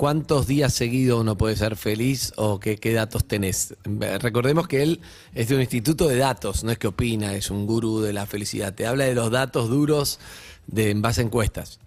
¿Cuántos 0.00 0.46
días 0.46 0.72
seguidos 0.72 1.20
uno 1.20 1.36
puede 1.36 1.56
ser 1.56 1.76
feliz 1.76 2.32
o 2.36 2.58
qué, 2.58 2.78
qué 2.78 2.94
datos 2.94 3.28
tenés? 3.28 3.76
Recordemos 4.22 4.66
que 4.66 4.82
él 4.82 5.02
es 5.34 5.50
de 5.50 5.56
un 5.56 5.60
instituto 5.60 6.08
de 6.08 6.16
datos, 6.16 6.64
no 6.64 6.70
es 6.70 6.78
que 6.78 6.86
opina, 6.86 7.34
es 7.34 7.50
un 7.50 7.66
gurú 7.66 8.00
de 8.00 8.14
la 8.14 8.24
felicidad. 8.24 8.74
Te 8.74 8.86
habla 8.86 9.04
de 9.04 9.14
los 9.14 9.30
datos 9.30 9.68
duros 9.68 10.18
de, 10.66 10.88
en 10.88 11.02
base 11.02 11.20
a 11.20 11.24
encuestas. 11.24 11.80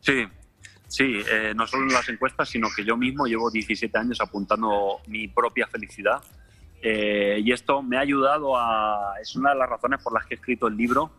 Sí, 0.00 0.26
sí, 0.86 1.22
eh, 1.32 1.54
no 1.56 1.66
solo 1.66 1.86
las 1.86 2.06
encuestas, 2.10 2.46
sino 2.46 2.68
que 2.76 2.84
yo 2.84 2.98
mismo 2.98 3.24
llevo 3.24 3.50
17 3.50 3.96
años 3.96 4.20
apuntando 4.20 4.98
mi 5.06 5.26
propia 5.26 5.66
felicidad. 5.66 6.22
Eh, 6.82 7.40
y 7.42 7.52
esto 7.52 7.80
me 7.80 7.96
ha 7.96 8.00
ayudado 8.00 8.54
a. 8.54 9.14
Es 9.18 9.34
una 9.34 9.54
de 9.54 9.56
las 9.60 9.68
razones 9.70 10.02
por 10.02 10.12
las 10.12 10.26
que 10.26 10.34
he 10.34 10.36
escrito 10.36 10.66
el 10.66 10.76
libro, 10.76 11.12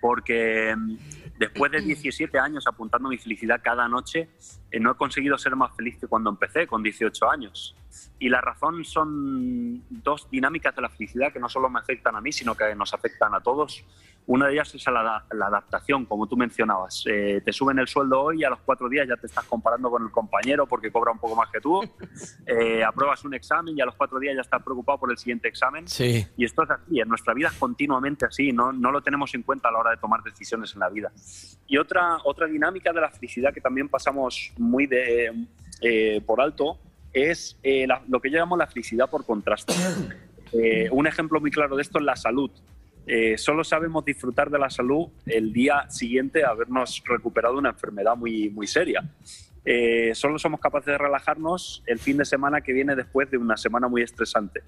porque 0.00 0.74
mm, 0.76 0.96
después 1.38 1.70
de 1.70 1.80
17 1.82 2.36
años 2.36 2.66
apuntando 2.66 3.08
mi 3.08 3.18
felicidad 3.18 3.60
cada 3.62 3.86
noche, 3.88 4.28
eh, 4.70 4.80
no 4.80 4.92
he 4.92 4.94
conseguido 4.94 5.38
ser 5.38 5.56
más 5.56 5.74
feliz 5.74 5.98
que 5.98 6.06
cuando 6.06 6.30
empecé, 6.30 6.66
con 6.66 6.82
18 6.82 7.30
años. 7.30 7.74
Y 8.18 8.28
la 8.28 8.40
razón 8.40 8.84
son 8.84 9.82
dos 9.88 10.28
dinámicas 10.30 10.74
de 10.74 10.82
la 10.82 10.88
felicidad 10.88 11.32
que 11.32 11.38
no 11.38 11.48
solo 11.48 11.70
me 11.70 11.78
afectan 11.78 12.16
a 12.16 12.20
mí, 12.20 12.32
sino 12.32 12.54
que 12.54 12.74
nos 12.74 12.92
afectan 12.92 13.34
a 13.34 13.40
todos. 13.40 13.84
Una 14.26 14.46
de 14.46 14.52
ellas 14.52 14.74
es 14.74 14.84
la, 14.86 15.24
la 15.32 15.46
adaptación, 15.46 16.04
como 16.04 16.26
tú 16.26 16.36
mencionabas. 16.36 17.02
Eh, 17.06 17.40
te 17.42 17.50
suben 17.50 17.78
el 17.78 17.88
sueldo 17.88 18.20
hoy 18.20 18.42
y 18.42 18.44
a 18.44 18.50
los 18.50 18.58
cuatro 18.60 18.86
días 18.86 19.08
ya 19.08 19.16
te 19.16 19.26
estás 19.26 19.46
comparando 19.46 19.90
con 19.90 20.02
el 20.02 20.10
compañero 20.10 20.66
porque 20.66 20.92
cobra 20.92 21.12
un 21.12 21.18
poco 21.18 21.34
más 21.34 21.48
que 21.50 21.60
tú. 21.60 21.80
Eh, 22.46 22.82
apruebas 22.82 23.24
un 23.24 23.34
examen 23.34 23.76
y 23.76 23.80
a 23.80 23.84
los 23.84 23.94
cuatro 23.94 24.18
días 24.18 24.34
ya 24.34 24.40
estás 24.40 24.62
preocupado 24.62 24.98
por 24.98 25.10
el 25.10 25.18
siguiente 25.18 25.48
examen. 25.48 25.86
Sí. 25.86 26.26
Y 26.36 26.44
esto 26.44 26.62
es 26.62 26.70
así, 26.70 26.98
en 26.98 27.08
nuestra 27.08 27.34
vida 27.34 27.48
es 27.48 27.54
continuamente 27.58 28.24
así, 28.24 28.52
no, 28.52 28.72
no 28.72 28.90
lo 28.90 29.02
tenemos 29.02 29.34
en 29.34 29.42
cuenta 29.42 29.68
a 29.68 29.72
la 29.72 29.78
hora 29.78 29.90
de 29.90 29.98
tomar 29.98 30.22
decisiones 30.22 30.72
en 30.72 30.80
la 30.80 30.88
vida. 30.88 31.12
Y 31.66 31.76
otra, 31.76 32.18
otra 32.24 32.46
dinámica 32.46 32.92
de 32.92 33.02
la 33.02 33.10
felicidad 33.10 33.52
que 33.52 33.60
también 33.60 33.88
pasamos 33.88 34.52
muy 34.58 34.86
de, 34.86 35.32
eh, 35.80 36.20
por 36.26 36.40
alto 36.40 36.78
es 37.12 37.56
eh, 37.62 37.86
la- 37.86 38.02
lo 38.08 38.20
que 38.20 38.30
llamamos 38.30 38.58
la 38.58 38.66
felicidad 38.66 39.08
por 39.10 39.24
contraste. 39.24 39.72
Eh, 40.50 40.88
un 40.92 41.06
ejemplo 41.06 41.42
muy 41.42 41.50
claro 41.50 41.76
de 41.76 41.82
esto 41.82 41.98
es 41.98 42.06
la 42.06 42.16
salud. 42.16 42.50
Solo 43.36 43.64
sabemos 43.64 44.02
disfrutar 44.06 44.48
de 44.48 44.58
la 44.58 44.70
salud 44.70 45.08
el 45.26 45.52
día 45.52 45.84
siguiente 45.90 46.42
a 46.42 46.48
habernos 46.48 47.02
recuperado 47.06 47.58
una 47.58 47.68
enfermedad 47.68 48.16
muy, 48.16 48.48
muy 48.48 48.66
seria. 48.66 49.02
Eh, 49.64 50.14
solo 50.14 50.38
somos 50.38 50.58
capaces 50.60 50.86
de 50.86 50.96
relajarnos 50.96 51.82
el 51.86 51.98
fin 51.98 52.16
de 52.16 52.24
semana 52.24 52.62
que 52.62 52.72
viene 52.72 52.96
después 52.96 53.30
de 53.30 53.36
una 53.36 53.58
semana 53.58 53.88
muy 53.88 54.00
estresante. 54.02 54.62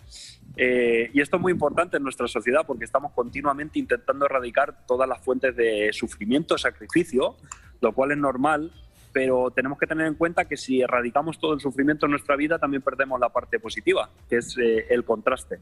Eh, 0.56 1.10
y 1.14 1.20
esto 1.22 1.36
es 1.36 1.42
muy 1.42 1.52
importante 1.52 1.96
en 1.96 2.02
nuestra 2.02 2.28
sociedad 2.28 2.66
porque 2.66 2.84
estamos 2.84 3.12
continuamente 3.12 3.78
intentando 3.78 4.26
erradicar 4.26 4.84
todas 4.86 5.08
las 5.08 5.24
fuentes 5.24 5.56
de 5.56 5.90
sufrimiento, 5.94 6.58
sacrificio, 6.58 7.36
lo 7.80 7.92
cual 7.94 8.12
es 8.12 8.18
normal, 8.18 8.70
pero 9.12 9.50
tenemos 9.50 9.78
que 9.78 9.86
tener 9.86 10.06
en 10.06 10.14
cuenta 10.14 10.44
que 10.44 10.56
si 10.56 10.80
erradicamos 10.80 11.38
todo 11.38 11.54
el 11.54 11.60
sufrimiento 11.60 12.06
en 12.06 12.12
nuestra 12.12 12.36
vida, 12.36 12.58
también 12.58 12.82
perdemos 12.82 13.18
la 13.18 13.28
parte 13.28 13.58
positiva, 13.58 14.08
que 14.28 14.36
es 14.36 14.56
eh, 14.58 14.86
el 14.90 15.04
contraste. 15.04 15.58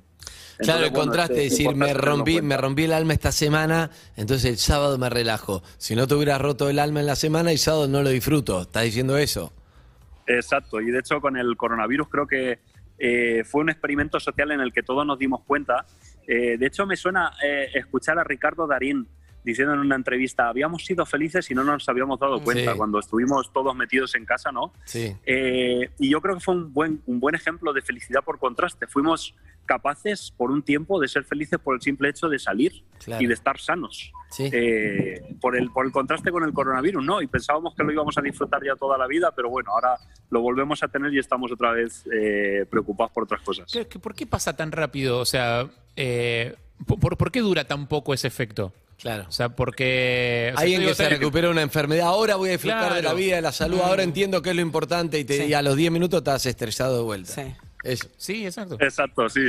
Claro, 0.59 0.85
el 0.85 0.91
bueno, 0.91 1.07
contraste, 1.07 1.47
es 1.47 1.53
es 1.53 1.59
decir, 1.59 1.77
me 1.77 1.95
rompí, 1.95 2.43
me 2.43 2.57
rompí 2.57 2.85
el 2.85 2.93
alma 2.93 3.13
esta 3.13 3.33
semana, 3.33 3.91
entonces 4.17 4.51
el 4.51 4.59
sábado 4.59 4.99
me 4.99 5.09
relajo. 5.09 5.63
Si 5.79 5.95
no 5.95 6.07
te 6.07 6.15
hubieras 6.15 6.41
roto 6.41 6.69
el 6.69 6.79
alma 6.79 7.01
en 7.01 7.07
la 7.07 7.17
semana, 7.17 7.53
el 7.53 7.59
sábado 7.59 7.89
no 7.89 8.03
lo 8.03 8.11
disfruto. 8.11 8.63
¿Estás 8.63 8.85
diciendo 8.85 9.17
eso? 9.17 9.53
Exacto, 10.27 10.81
y 10.81 10.91
de 10.91 10.99
hecho 10.99 11.21
con 11.21 11.37
el 11.37 11.57
coronavirus 11.57 12.09
creo 12.09 12.27
que 12.27 12.59
eh, 12.99 13.45
fue 13.45 13.63
un 13.63 13.71
experimento 13.71 14.19
social 14.19 14.51
en 14.51 14.61
el 14.61 14.73
que 14.73 14.83
todos 14.83 15.07
nos 15.07 15.19
dimos 15.19 15.43
cuenta. 15.47 15.87
Eh, 16.27 16.59
de 16.59 16.67
hecho 16.67 16.85
me 16.85 16.97
suena 16.97 17.33
eh, 17.43 17.71
escuchar 17.75 18.19
a 18.19 18.25
Ricardo 18.25 18.67
Darín 18.67 19.07
diciendo 19.45 19.73
en 19.75 19.81
una 19.81 19.97
entrevista, 19.97 20.49
habíamos 20.49 20.85
sido 20.85 21.07
felices 21.07 21.51
y 21.51 21.55
no 21.55 21.65
nos 21.65 21.89
habíamos 21.89 22.19
dado 22.19 22.43
cuenta 22.43 22.73
Sí. 22.73 22.77
cuando 22.77 22.99
estuvimos 22.99 23.51
todos 23.53 23.75
metidos 23.75 24.15
en 24.15 24.25
casa, 24.27 24.53
¿no? 24.53 24.73
Sí. 24.85 25.15
Eh, 25.25 25.91
y 25.99 26.11
yo 26.11 26.21
creo 26.21 26.35
que 26.35 26.41
fue 26.41 26.55
un 26.55 26.73
buen, 26.73 27.01
un 27.07 27.19
buen 27.21 27.35
ejemplo 27.35 27.73
de 27.73 27.81
felicidad 27.83 28.23
por 28.25 28.39
contraste. 28.39 28.87
Fuimos 28.87 29.35
capaces 29.65 30.33
por 30.37 30.51
un 30.51 30.63
tiempo 30.63 30.99
de 31.01 31.09
ser 31.09 31.25
felices 31.25 31.59
por 31.59 31.75
el 31.75 31.83
simple 31.83 32.09
hecho 32.09 32.29
de 32.29 32.39
salir 32.39 32.83
Claro. 33.05 33.23
y 33.23 33.27
de 33.27 33.35
estar 33.35 33.59
sanos. 33.59 34.13
Sí. 34.31 34.49
Eh, 34.53 35.37
por, 35.41 35.57
el, 35.57 35.71
por 35.71 35.87
el 35.87 35.93
contraste 35.93 36.31
con 36.31 36.43
el 36.45 36.53
coronavirus, 36.53 37.05
¿no? 37.05 37.23
Y 37.23 37.27
pensábamos 37.27 37.75
que 37.75 37.85
lo 37.85 37.93
íbamos 37.93 38.17
a 38.19 38.23
disfrutar 38.23 38.63
ya 38.65 38.77
toda 38.77 38.99
la 38.99 39.07
vida, 39.07 39.33
pero 39.35 39.49
bueno, 39.51 39.71
ahora 39.73 39.97
lo 40.31 40.41
volvemos 40.41 40.83
a 40.83 40.89
tener 40.89 41.13
y 41.15 41.19
estamos 41.19 41.51
otra 41.53 41.73
vez 41.73 42.05
eh, 42.13 42.67
preocupados 42.69 43.13
por 43.13 43.25
otras 43.25 43.41
cosas. 43.43 43.73
¿Por 44.03 44.15
qué 44.15 44.27
pasa 44.27 44.57
tan 44.57 44.73
rápido? 44.73 45.19
O 45.21 45.25
sea, 45.25 45.69
eh, 45.97 46.55
¿por, 46.87 47.17
por 47.17 47.31
qué 47.31 47.41
dura 47.41 47.65
tan 47.65 47.87
poco 47.89 48.13
ese 48.15 48.27
efecto? 48.29 48.73
Claro. 49.01 49.27
O 49.29 49.33
sea, 49.33 49.49
porque... 49.51 50.51
o 50.53 50.57
sea, 50.57 50.63
Alguien 50.63 50.83
que 50.83 50.95
se 50.95 51.09
recupera 51.09 51.51
una 51.51 51.63
enfermedad, 51.63 52.09
ahora 52.09 52.37
voy 52.37 52.49
a 52.49 52.53
disfrutar 52.53 52.95
de 52.95 53.03
la 53.03 53.15
vida, 53.15 53.37
de 53.37 53.43
la 53.43 53.53
salud, 53.53 53.81
ahora 53.81 54.03
entiendo 54.03 54.43
qué 54.43 54.51
es 54.51 54.57
lo 54.57 54.63
importante 54.63 55.19
y, 55.19 55.25
te, 55.25 55.37
Sí. 55.39 55.45
y 55.45 55.55
a 55.55 55.63
los 55.63 55.77
10 55.77 55.93
minutos 55.93 56.19
estás 56.19 56.45
estresado 56.47 56.97
de 56.99 57.03
vuelta. 57.05 57.33
Sí. 57.33 57.55
Eso. 57.85 58.09
Sí, 58.17 58.45
exacto. 58.45 58.77
Exacto, 58.81 59.29
sí. 59.29 59.41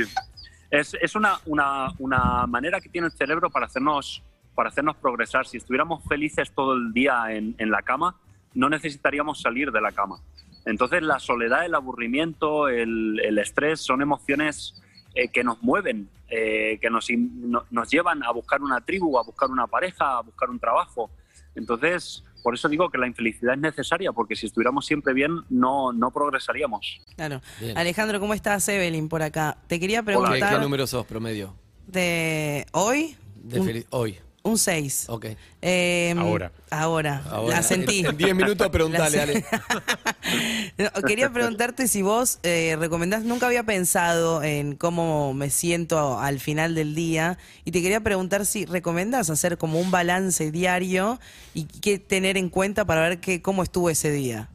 Es, 0.70 0.94
es 1.00 1.16
una, 1.16 1.40
una, 1.46 1.88
una 1.98 2.46
manera 2.46 2.80
que 2.80 2.88
tiene 2.88 3.08
el 3.08 3.12
cerebro 3.12 3.50
para 3.50 3.66
hacernos, 3.66 4.22
para 4.54 4.68
hacernos 4.68 4.96
progresar. 4.96 5.46
Si 5.48 5.56
estuviéramos 5.56 6.04
felices 6.08 6.52
todo 6.54 6.74
el 6.74 6.92
día 6.92 7.24
en, 7.30 7.56
en 7.58 7.70
la 7.72 7.82
cama, 7.82 8.16
no 8.54 8.68
necesitaríamos 8.68 9.40
salir 9.42 9.72
de 9.72 9.80
la 9.80 9.90
cama. 9.90 10.20
Entonces 10.64 11.02
la 11.02 11.18
soledad, 11.18 11.64
el 11.66 11.74
aburrimiento, 11.74 12.68
el, 12.68 13.20
el 13.24 13.38
estrés 13.38 13.80
son 13.80 14.00
emociones 14.00 14.80
eh, 15.14 15.26
que 15.28 15.42
nos 15.42 15.60
mueven, 15.62 16.08
eh, 16.30 16.78
que 16.80 16.88
nos, 16.90 17.06
no- 17.10 17.64
nos 17.70 17.90
llevan 17.90 18.22
a 18.22 18.30
buscar 18.32 18.62
una 18.62 18.80
tribu, 18.80 19.18
a 19.18 19.22
buscar 19.24 19.50
una 19.50 19.66
pareja, 19.66 20.18
a 20.18 20.22
buscar 20.22 20.48
un 20.50 20.58
trabajo. 20.58 21.10
Entonces, 21.54 22.24
por 22.42 22.54
eso 22.54 22.68
digo 22.68 22.88
que 22.88 22.96
la 22.98 23.06
infelicidad 23.06 23.54
es 23.54 23.60
necesaria, 23.60 24.12
porque 24.12 24.36
si 24.36 24.46
estuviéramos 24.46 24.86
siempre 24.86 25.12
bien, 25.12 25.40
no, 25.50 25.92
no 25.92 26.10
progresaríamos. 26.10 27.00
Claro. 27.16 27.40
Bien. 27.60 27.76
Alejandro, 27.76 28.20
¿cómo 28.20 28.32
estás? 28.34 28.66
Evelyn 28.68 29.08
por 29.08 29.22
acá. 29.22 29.58
Te 29.66 29.78
quería 29.80 29.98
¿Qué, 30.00 30.04
preguntar 30.06 30.54
qué 30.54 30.58
número 30.60 30.86
sos 30.86 31.04
promedio? 31.06 31.54
de 31.86 32.66
hoy. 32.72 33.16
De 33.34 33.58
un 33.60 33.66
feliz- 33.66 33.86
hoy. 33.90 34.16
Un 34.42 34.56
6. 34.56 35.04
Ok. 35.08 35.26
Eh, 35.60 36.14
Ahora. 36.16 36.50
Ahora. 36.70 37.22
Ahora, 37.30 37.56
La 37.56 37.62
sentí. 37.62 38.04
En 38.06 38.16
10 38.16 38.34
minutos 38.34 38.68
preguntale, 38.70 39.16
La- 39.18 39.22
Ale. 39.24 39.44
No, 40.78 40.90
quería 41.02 41.30
preguntarte 41.30 41.88
si 41.88 42.00
vos 42.02 42.38
eh, 42.42 42.76
recomendás, 42.78 43.24
nunca 43.24 43.46
había 43.46 43.64
pensado 43.64 44.42
en 44.42 44.76
cómo 44.76 45.34
me 45.34 45.50
siento 45.50 46.18
al 46.18 46.40
final 46.40 46.74
del 46.74 46.94
día 46.94 47.36
y 47.64 47.70
te 47.72 47.82
quería 47.82 48.00
preguntar 48.00 48.46
si 48.46 48.64
recomendás 48.64 49.28
hacer 49.28 49.58
como 49.58 49.78
un 49.78 49.90
balance 49.90 50.50
diario 50.50 51.20
y 51.52 51.64
qué 51.64 51.98
tener 51.98 52.36
en 52.38 52.48
cuenta 52.48 52.84
para 52.86 53.02
ver 53.02 53.20
qué, 53.20 53.42
cómo 53.42 53.62
estuvo 53.62 53.90
ese 53.90 54.10
día. 54.10 54.48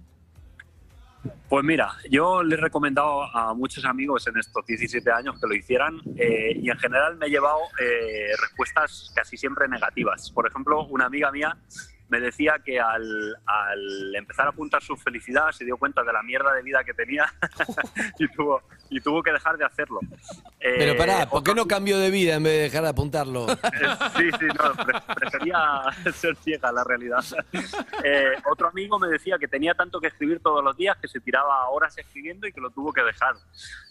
Pues 1.49 1.63
mira, 1.63 1.91
yo 2.09 2.43
le 2.43 2.55
he 2.55 2.57
recomendado 2.57 3.23
a 3.23 3.53
muchos 3.53 3.85
amigos 3.85 4.27
en 4.27 4.37
estos 4.37 4.65
17 4.65 5.11
años 5.11 5.39
que 5.39 5.47
lo 5.47 5.53
hicieran 5.53 6.01
eh, 6.17 6.53
y 6.55 6.69
en 6.69 6.77
general 6.77 7.17
me 7.17 7.27
he 7.27 7.29
llevado 7.29 7.59
eh, 7.79 8.31
respuestas 8.41 9.11
casi 9.15 9.37
siempre 9.37 9.67
negativas. 9.67 10.31
Por 10.31 10.47
ejemplo, 10.47 10.85
una 10.87 11.05
amiga 11.05 11.31
mía 11.31 11.57
me 12.07 12.19
decía 12.19 12.55
que 12.63 12.79
al, 12.79 13.35
al 13.45 14.15
empezar 14.15 14.45
a 14.45 14.49
apuntar 14.49 14.81
su 14.83 14.95
felicidad 14.95 15.51
se 15.51 15.65
dio 15.65 15.75
cuenta 15.77 16.03
de 16.03 16.13
la 16.13 16.21
mierda 16.21 16.53
de 16.53 16.61
vida 16.61 16.83
que 16.83 16.93
tenía 16.93 17.25
y, 18.19 18.27
tuvo, 18.27 18.61
y 18.89 19.01
tuvo 19.01 19.23
que 19.23 19.31
dejar 19.31 19.57
de 19.57 19.65
hacerlo. 19.65 19.99
Eh, 20.59 20.75
Pero 20.77 20.97
pará, 20.97 21.27
¿por 21.27 21.43
qué 21.43 21.55
no 21.55 21.67
cambió 21.67 21.97
de 21.97 22.11
vida 22.11 22.35
en 22.35 22.43
vez 22.43 22.53
de 22.53 22.59
dejar 22.63 22.83
de 22.83 22.89
apuntarlo? 22.89 23.47
Eh, 23.75 23.95
Sí, 24.17 24.29
sí, 24.39 24.45
no, 24.47 24.85
pre- 24.85 25.01
prefería 25.15 25.59
ser 26.13 26.35
ciega, 26.37 26.71
la 26.71 26.83
realidad. 26.83 27.23
Eh, 28.03 28.33
otro 28.49 28.67
amigo 28.69 28.97
me 28.99 29.07
decía 29.07 29.37
que 29.39 29.47
tenía 29.47 29.73
tanto 29.73 29.99
que 29.99 30.07
escribir 30.07 30.39
todos 30.41 30.63
los 30.63 30.77
días 30.77 30.97
que 30.97 31.07
se 31.07 31.19
tiraba 31.19 31.67
horas 31.69 31.97
escribiendo 31.97 32.47
y 32.47 32.53
que 32.53 32.61
lo 32.61 32.69
tuvo 32.69 32.93
que 32.93 33.01
dejar. 33.03 33.35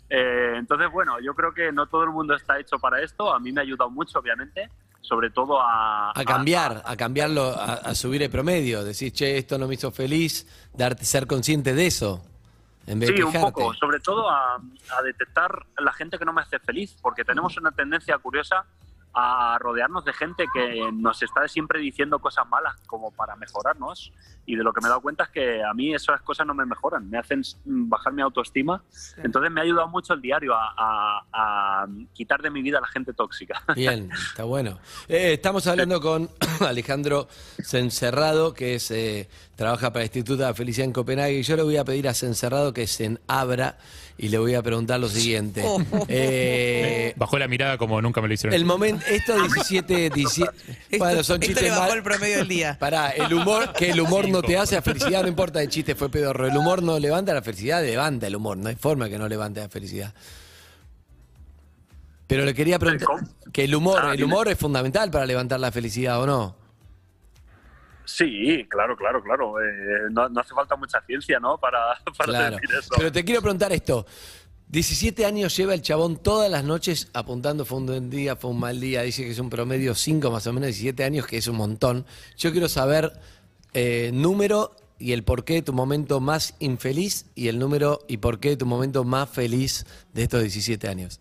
Eh, 0.09 0.55
entonces, 0.57 0.91
bueno, 0.91 1.19
yo 1.21 1.35
creo 1.35 1.53
que 1.53 1.73
no 1.73 1.87
todo 1.87 2.05
el 2.05 2.11
mundo 2.11 2.35
está 2.35 2.59
hecho 2.59 2.79
para 2.79 3.01
esto. 3.03 3.33
A 3.35 3.41
mí 3.41 3.53
me 3.53 3.61
ha 3.61 3.65
ayudado 3.65 3.91
mucho, 3.91 4.19
obviamente, 4.19 4.71
sobre 5.05 5.31
todo 5.31 5.61
a... 5.61 6.11
A 6.19 6.25
cambiar, 6.25 6.83
a 6.85 6.97
cambiarlo, 6.97 7.45
a, 7.51 7.75
a 7.75 7.95
subir 7.95 8.23
el 8.23 8.31
promedio. 8.31 8.83
Decir, 8.83 9.13
che, 9.13 9.37
esto 9.37 9.59
no 9.59 9.69
me 9.69 9.75
hizo 9.75 9.91
feliz, 9.91 10.47
darte, 10.73 11.05
ser 11.05 11.27
consciente 11.27 11.75
de 11.75 11.87
eso. 11.87 12.25
En 12.87 12.99
vez 12.99 13.11
Sí, 13.11 13.17
de 13.17 13.25
un 13.25 13.33
poco, 13.33 13.73
sobre 13.75 14.01
todo 14.01 14.29
a, 14.29 14.57
a 14.57 15.03
detectar 15.03 15.65
la 15.79 15.93
gente 15.93 16.19
que 16.19 16.25
no 16.25 16.33
me 16.33 16.43
hace 16.43 16.59
feliz, 16.59 16.97
porque 17.01 17.25
tenemos 17.25 17.57
una 17.57 17.71
tendencia 17.71 18.19
curiosa 18.19 18.65
a 19.15 19.57
rodearnos 19.61 20.05
de 20.05 20.13
gente 20.13 20.45
que 20.53 20.91
nos 20.93 21.23
está 21.23 21.47
siempre 21.49 21.79
diciendo 21.81 22.19
cosas 22.19 22.47
malas 22.49 22.75
como 22.87 23.11
para 23.13 23.37
mejorarnos 23.37 24.13
y 24.47 24.57
de 24.57 24.63
lo 24.65 24.73
que 24.73 24.81
me 24.81 24.89
he 24.89 24.91
dado 24.91 25.01
cuenta 25.01 25.25
es 25.25 25.31
que 25.31 25.63
a 25.63 25.73
mí 25.73 25.95
esas 25.95 26.21
cosas 26.23 26.47
no 26.47 26.53
me 26.55 26.67
mejoran, 26.67 27.09
me 27.09 27.19
hacen 27.19 27.43
bajar 27.65 28.13
mi 28.13 28.23
autoestima, 28.23 28.83
entonces 29.23 29.51
me 29.51 29.61
ha 29.61 29.65
ayudado 29.65 29.89
mucho 29.89 30.15
el 30.15 30.21
diario 30.21 30.53
a, 30.55 30.75
a- 30.77 31.25
a 31.33 31.87
quitar 32.13 32.43
de 32.43 32.51
mi 32.51 32.61
vida 32.61 32.79
a 32.79 32.81
la 32.81 32.89
gente 32.89 33.13
tóxica. 33.15 33.63
Bien, 33.77 34.11
está 34.13 34.45
bueno. 34.45 34.79
Eh, 35.09 35.35
estamos 35.35 35.67
hablando 35.67 36.01
con 36.01 36.29
Alejandro 36.61 37.29
Cencerrado, 37.63 38.53
que 38.55 38.75
es 38.77 38.91
eh, 38.91 39.29
trabaja 39.57 39.93
para 39.93 40.03
el 40.03 40.07
Instituto 40.09 40.39
de 40.43 40.49
la 40.49 40.55
Felicidad 40.55 40.87
en 40.87 40.93
Copenhague. 40.93 41.39
Y 41.39 41.43
yo 41.43 41.57
le 41.57 41.63
voy 41.63 41.77
a 41.77 41.85
pedir 41.85 42.09
a 42.09 42.15
Cencerrado 42.15 42.73
que 42.73 42.87
se 42.87 43.19
abra 43.27 43.79
y 44.17 44.29
le 44.29 44.39
voy 44.39 44.55
a 44.55 44.63
preguntar 44.63 45.01
lo 45.01 45.09
siguiente. 45.09 45.65
Eh, 46.09 47.15
Bajó 47.17 47.39
la 47.39 47.49
mirada 47.49 47.79
como 47.79 48.01
nunca 48.03 48.21
me 48.21 48.29
lo 48.29 48.35
hicieron. 48.35 48.55
el 48.55 48.65
momento, 48.65 49.04
estos 49.09 49.37
17, 49.53 50.11
17 50.11 50.99
bueno, 50.99 51.23
son 51.23 51.37
esto 51.43 51.47
chistes 51.47 51.63
le 51.63 51.71
bajó 51.71 51.83
mal- 51.89 51.97
el 51.99 52.03
promedio 52.03 52.37
del 52.39 52.49
día. 52.49 52.77
Pará, 52.79 53.11
el 53.11 53.33
humor, 53.33 53.73
que 53.73 53.91
el 53.91 54.01
humor 54.01 54.29
no 54.29 54.43
te 54.43 54.57
hace 54.59 54.75
la 54.77 54.83
felicidad, 54.83 55.23
no 55.23 55.29
importa 55.29 55.63
el 55.63 55.69
chiste 55.69 55.95
fue 55.95 56.09
pedorro. 56.09 56.47
El 56.47 56.57
humor 56.57 56.83
no 56.83 56.99
levanta 56.99 57.33
la 57.35 57.43
felicidad, 57.43 57.83
levanta 57.83 58.27
el 58.27 58.37
humor. 58.37 58.57
No 58.57 58.69
hay 58.69 58.77
forma 58.77 59.09
que 59.09 59.19
no 59.19 59.29
levante 59.29 59.61
la 59.61 59.69
felicidad. 59.69 60.13
Pero 62.27 62.45
le 62.45 62.55
quería 62.55 62.79
preguntar 62.79 63.09
que 63.53 63.65
el 63.65 63.75
humor, 63.75 64.01
Ah, 64.03 64.15
el 64.15 64.25
humor 64.25 64.49
es 64.49 64.59
fundamental 64.59 65.11
para 65.11 65.27
levantar 65.27 65.61
la 65.61 65.71
felicidad, 65.71 66.21
¿o 66.23 66.27
no? 66.27 66.57
Sí, 68.07 68.67
claro, 68.69 68.97
claro, 68.97 69.23
claro. 69.23 69.61
Eh, 69.63 70.09
no, 70.11 70.29
no 70.29 70.41
hace 70.41 70.55
falta 70.55 70.77
mucha 70.77 71.01
ciencia, 71.07 71.39
¿no? 71.41 71.57
Para, 71.59 71.79
para 72.19 72.33
Claro. 72.33 72.57
decir 72.57 72.71
eso. 72.79 72.95
Pero 72.97 73.13
te 73.13 73.25
quiero 73.25 73.41
preguntar 73.43 73.73
esto. 73.73 74.07
17 74.69 75.25
años 75.25 75.57
lleva 75.57 75.75
el 75.75 75.83
chabón 75.83 76.17
todas 76.17 76.51
las 76.51 76.65
noches 76.65 77.11
apuntando, 77.13 77.65
fue 77.65 77.79
un 77.79 78.11
día, 78.11 78.37
fue 78.37 78.51
un 78.51 78.61
mal 78.61 78.81
día. 78.81 79.03
Dice 79.03 79.25
que 79.25 79.31
es 79.31 79.39
un 79.39 79.51
promedio 79.51 79.95
5 79.95 80.31
más 80.31 80.47
o 80.47 80.53
menos, 80.53 80.69
17 80.69 81.05
años, 81.05 81.27
que 81.27 81.37
es 81.37 81.47
un 81.47 81.57
montón. 81.57 82.07
Yo 82.37 82.51
quiero 82.51 82.69
saber 82.69 83.13
eh, 83.73 84.11
número 84.13 84.77
y 84.99 85.13
el 85.13 85.23
porqué 85.23 85.55
de 85.55 85.63
tu 85.63 85.73
momento 85.73 86.21
más 86.21 86.57
infeliz 86.61 87.31
y 87.35 87.49
el 87.49 87.59
número 87.59 88.01
y 88.09 88.19
por 88.19 88.41
qué 88.41 88.51
de 88.51 88.57
tu 88.57 88.67
momento 88.67 89.05
más 89.05 89.29
feliz 89.29 89.87
de 90.13 90.23
estos 90.23 90.41
17 90.41 90.89
años. 90.89 91.21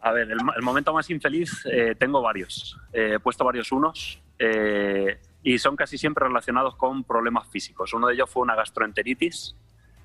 A 0.00 0.12
ver, 0.12 0.30
el 0.30 0.62
momento 0.62 0.92
más 0.92 1.10
infeliz 1.10 1.66
eh, 1.70 1.96
tengo 1.98 2.22
varios. 2.22 2.78
Eh, 2.92 3.14
he 3.14 3.18
puesto 3.18 3.44
varios 3.44 3.72
unos 3.72 4.22
eh, 4.38 5.18
y 5.42 5.58
son 5.58 5.74
casi 5.74 5.98
siempre 5.98 6.26
relacionados 6.28 6.76
con 6.76 7.02
problemas 7.02 7.48
físicos. 7.48 7.92
Uno 7.92 8.06
de 8.06 8.14
ellos 8.14 8.30
fue 8.30 8.42
una 8.42 8.54
gastroenteritis 8.54 9.56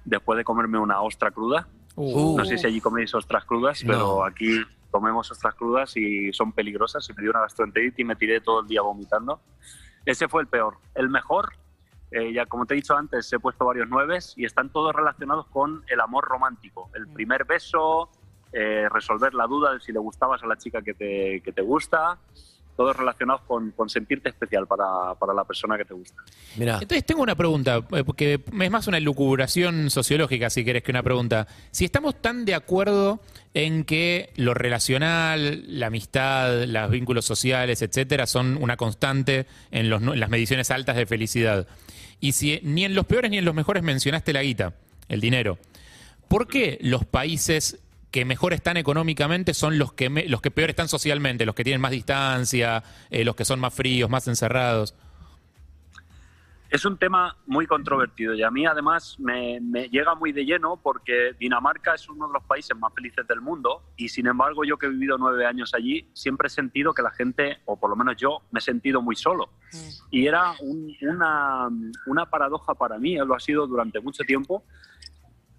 después 0.05 0.37
de 0.37 0.43
comerme 0.43 0.79
una 0.79 1.01
ostra 1.01 1.31
cruda. 1.31 1.67
Uh. 1.95 2.37
No 2.37 2.45
sé 2.45 2.57
si 2.57 2.67
allí 2.67 2.79
coméis 2.81 3.13
ostras 3.13 3.45
crudas, 3.45 3.83
No. 3.83 3.91
pero 3.93 4.23
aquí 4.25 4.61
comemos 4.89 5.29
ostras 5.31 5.55
crudas 5.55 5.95
y 5.97 6.31
son 6.33 6.51
peligrosas. 6.51 7.07
Y 7.09 7.13
me 7.13 7.21
dio 7.23 7.31
una 7.31 7.41
gastroenteritis 7.41 7.99
y 7.99 8.03
me 8.03 8.15
tiré 8.15 8.41
todo 8.41 8.61
el 8.61 8.67
día 8.67 8.81
vomitando. 8.81 9.41
Ese 10.05 10.27
fue 10.27 10.41
el 10.41 10.47
peor. 10.47 10.77
El 10.95 11.09
mejor, 11.09 11.53
eh, 12.11 12.33
ya 12.33 12.45
como 12.45 12.65
te 12.65 12.73
he 12.73 12.77
dicho 12.77 12.95
antes, 12.95 13.31
he 13.31 13.39
puesto 13.39 13.65
varios 13.65 13.87
nueves 13.89 14.33
y 14.35 14.45
están 14.45 14.69
todos 14.69 14.93
relacionados 14.95 15.45
con 15.47 15.83
el 15.87 15.99
amor 15.99 16.25
romántico. 16.25 16.89
El 16.95 17.07
primer 17.07 17.45
beso, 17.45 18.09
eh, 18.53 18.87
resolver 18.89 19.33
la 19.33 19.45
duda 19.47 19.73
de 19.73 19.79
si 19.79 19.91
le 19.91 19.99
gustabas 19.99 20.41
a 20.43 20.47
la 20.47 20.57
chica 20.57 20.81
que 20.81 20.93
te, 20.93 21.41
que 21.41 21.51
te 21.51 21.61
gusta, 21.61 22.17
todos 22.75 22.95
relacionados 22.95 23.41
con, 23.41 23.71
con 23.71 23.89
sentirte 23.89 24.29
especial 24.29 24.65
para, 24.67 25.15
para 25.19 25.33
la 25.33 25.43
persona 25.43 25.77
que 25.77 25.85
te 25.85 25.93
gusta. 25.93 26.21
Mirá, 26.57 26.73
Entonces 26.81 27.05
tengo 27.05 27.21
una 27.21 27.35
pregunta, 27.35 27.81
eh, 27.91 28.03
porque 28.03 28.41
es 28.61 28.71
más 28.71 28.87
una 28.87 28.99
lucubración 28.99 29.89
sociológica, 29.89 30.49
si 30.49 30.65
querés, 30.65 30.83
que 30.83 30.91
una 30.91 31.03
pregunta. 31.03 31.47
Si 31.71 31.85
estamos 31.85 32.21
tan 32.21 32.45
de 32.45 32.55
acuerdo 32.55 33.21
en 33.53 33.83
que 33.83 34.31
lo 34.35 34.53
relacional, 34.53 35.63
la 35.67 35.87
amistad, 35.87 36.63
los 36.65 36.89
vínculos 36.89 37.25
sociales, 37.25 37.81
etcétera, 37.81 38.25
son 38.25 38.57
una 38.61 38.77
constante 38.77 39.45
en, 39.71 39.89
los 39.89 40.01
nu- 40.01 40.13
en 40.13 40.19
las 40.19 40.29
mediciones 40.29 40.71
altas 40.71 40.95
de 40.95 41.05
felicidad, 41.05 41.67
y 42.19 42.31
si 42.33 42.59
ni 42.63 42.85
en 42.85 42.95
los 42.95 43.05
peores 43.05 43.29
ni 43.31 43.37
en 43.37 43.45
los 43.45 43.55
mejores 43.55 43.83
mencionaste 43.83 44.31
la 44.33 44.43
guita, 44.43 44.73
el 45.09 45.19
dinero, 45.21 45.57
¿por 46.27 46.47
qué 46.47 46.77
los 46.81 47.03
países 47.03 47.79
que 48.11 48.25
mejor 48.25 48.53
están 48.53 48.77
económicamente 48.77 49.53
son 49.53 49.77
los 49.79 49.93
que, 49.93 50.09
me- 50.09 50.27
los 50.27 50.41
que 50.41 50.51
peor 50.51 50.69
están 50.69 50.87
socialmente, 50.89 51.45
los 51.45 51.55
que 51.55 51.63
tienen 51.63 51.81
más 51.81 51.91
distancia, 51.91 52.83
eh, 53.09 53.23
los 53.23 53.35
que 53.35 53.45
son 53.45 53.59
más 53.59 53.73
fríos, 53.73 54.09
más 54.09 54.27
encerrados? 54.27 54.93
Es 56.69 56.85
un 56.85 56.97
tema 56.97 57.35
muy 57.47 57.67
controvertido 57.67 58.33
y 58.33 58.43
a 58.43 58.49
mí 58.49 58.65
además 58.65 59.17
me, 59.19 59.59
me 59.59 59.89
llega 59.89 60.15
muy 60.15 60.31
de 60.31 60.45
lleno 60.45 60.77
porque 60.81 61.33
Dinamarca 61.37 61.95
es 61.95 62.07
uno 62.07 62.27
de 62.27 62.33
los 62.33 62.43
países 62.45 62.77
más 62.77 62.93
felices 62.93 63.27
del 63.27 63.41
mundo 63.41 63.83
y 63.97 64.07
sin 64.07 64.25
embargo 64.27 64.63
yo 64.63 64.77
que 64.77 64.85
he 64.85 64.89
vivido 64.89 65.17
nueve 65.17 65.45
años 65.45 65.73
allí 65.73 66.07
siempre 66.13 66.47
he 66.47 66.49
sentido 66.49 66.93
que 66.93 67.01
la 67.01 67.11
gente, 67.11 67.57
o 67.65 67.77
por 67.77 67.89
lo 67.89 67.97
menos 67.97 68.15
yo, 68.15 68.41
me 68.51 68.59
he 68.59 68.61
sentido 68.61 69.01
muy 69.01 69.17
solo. 69.17 69.49
Y 70.11 70.27
era 70.27 70.53
un- 70.61 70.95
una, 71.01 71.67
una 72.05 72.25
paradoja 72.27 72.73
para 72.73 72.97
mí, 72.97 73.17
lo 73.17 73.35
ha 73.35 73.39
sido 73.41 73.67
durante 73.67 73.99
mucho 73.99 74.23
tiempo 74.23 74.63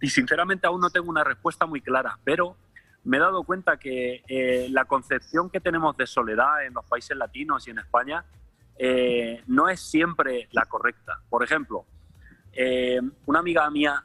y 0.03 0.11
sinceramente 0.11 0.67
aún 0.67 0.81
no 0.81 0.91
tengo 0.91 1.09
una 1.09 1.23
respuesta 1.23 1.65
muy 1.65 1.81
clara, 1.81 2.19
pero 2.25 2.57
me 3.05 3.17
he 3.17 3.21
dado 3.21 3.45
cuenta 3.45 3.77
que 3.77 4.23
eh, 4.27 4.67
la 4.71 4.85
concepción 4.85 5.49
que 5.49 5.61
tenemos 5.61 5.97
de 5.97 6.09
soledad 6.09 6.67
en 6.67 6.75
los 6.75 6.85
países 6.85 7.17
latinos 7.17 7.67
y 7.67 7.71
en 7.71 7.79
España 7.79 8.25
eh, 8.77 9.43
no 9.47 9.69
es 9.69 9.81
siempre 9.81 10.49
la 10.51 10.67
correcta. 10.67 11.21
Por 11.31 11.45
ejemplo, 11.45 11.85
eh, 12.53 13.01
una 13.27 13.39
amiga 13.39 13.71
mía 13.71 14.05